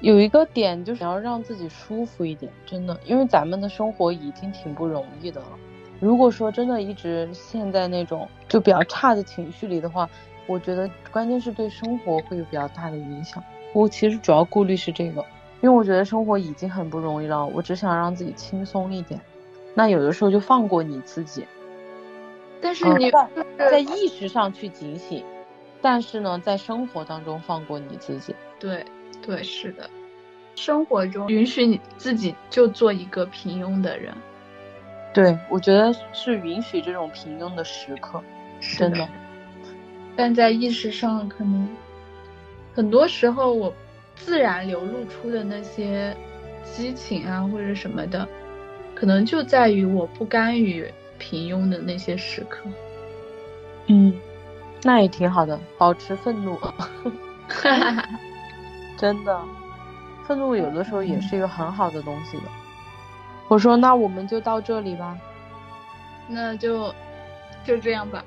[0.00, 5.48] 有一个点，就是要让自己舒服一点，真的，因为咱们的生活已经挺不容易的了。
[6.02, 10.10] 如果说真的一直陷在那种就比较差的情绪里的话，
[10.48, 13.40] 我觉得关键是对生活会有比较大的影响。
[13.72, 15.24] 我其实主要顾虑是这个。
[15.60, 19.20] 因为我觉得生活已经很不容易了，我只想让自己轻松一点。
[19.74, 21.46] 那有的时候就放过你自己，
[22.60, 23.08] 但是你
[23.56, 25.24] 在意识上去警醒，
[25.80, 28.34] 但是呢，在生活当中放过你自己。
[28.58, 28.84] 对，
[29.24, 29.88] 对，是的，
[30.56, 34.12] 生活中允许你自己就做一个平庸的人。
[35.12, 38.22] 对，我觉得是允许这种平庸的时刻，
[38.60, 39.08] 真的。
[40.16, 41.68] 但在意识上，可能
[42.74, 43.72] 很多时候我。
[44.14, 46.14] 自然流露出的那些
[46.62, 48.28] 激情啊，或者什么的，
[48.94, 50.86] 可能就在于我不甘于
[51.18, 52.60] 平庸的那些时刻。
[53.86, 54.14] 嗯，
[54.82, 56.56] 那也挺好的，保持愤怒。
[58.96, 59.40] 真的，
[60.24, 62.44] 愤怒有的时候也是一个很好的东西的。
[63.52, 65.14] 我说，那我们就到这里吧。
[66.26, 66.90] 那就
[67.66, 68.24] 就这样吧。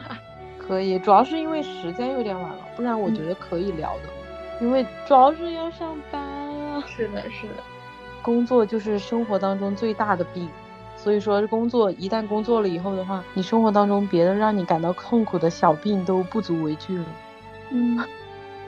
[0.60, 4.02] 可以，主要是因为时间有点晚了，不然我觉得可以聊的。
[4.60, 7.62] 因为主要是要上班啊，是的，是的，
[8.20, 10.46] 工作就是生活当中最大的病，
[10.94, 17.04] 所以说工作一旦工作了以后的话，你生活当中别的让你感到痛苦的小病都不足为惧了。
[17.70, 17.98] 嗯，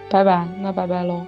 [0.09, 1.27] 拜拜，那拜拜喽。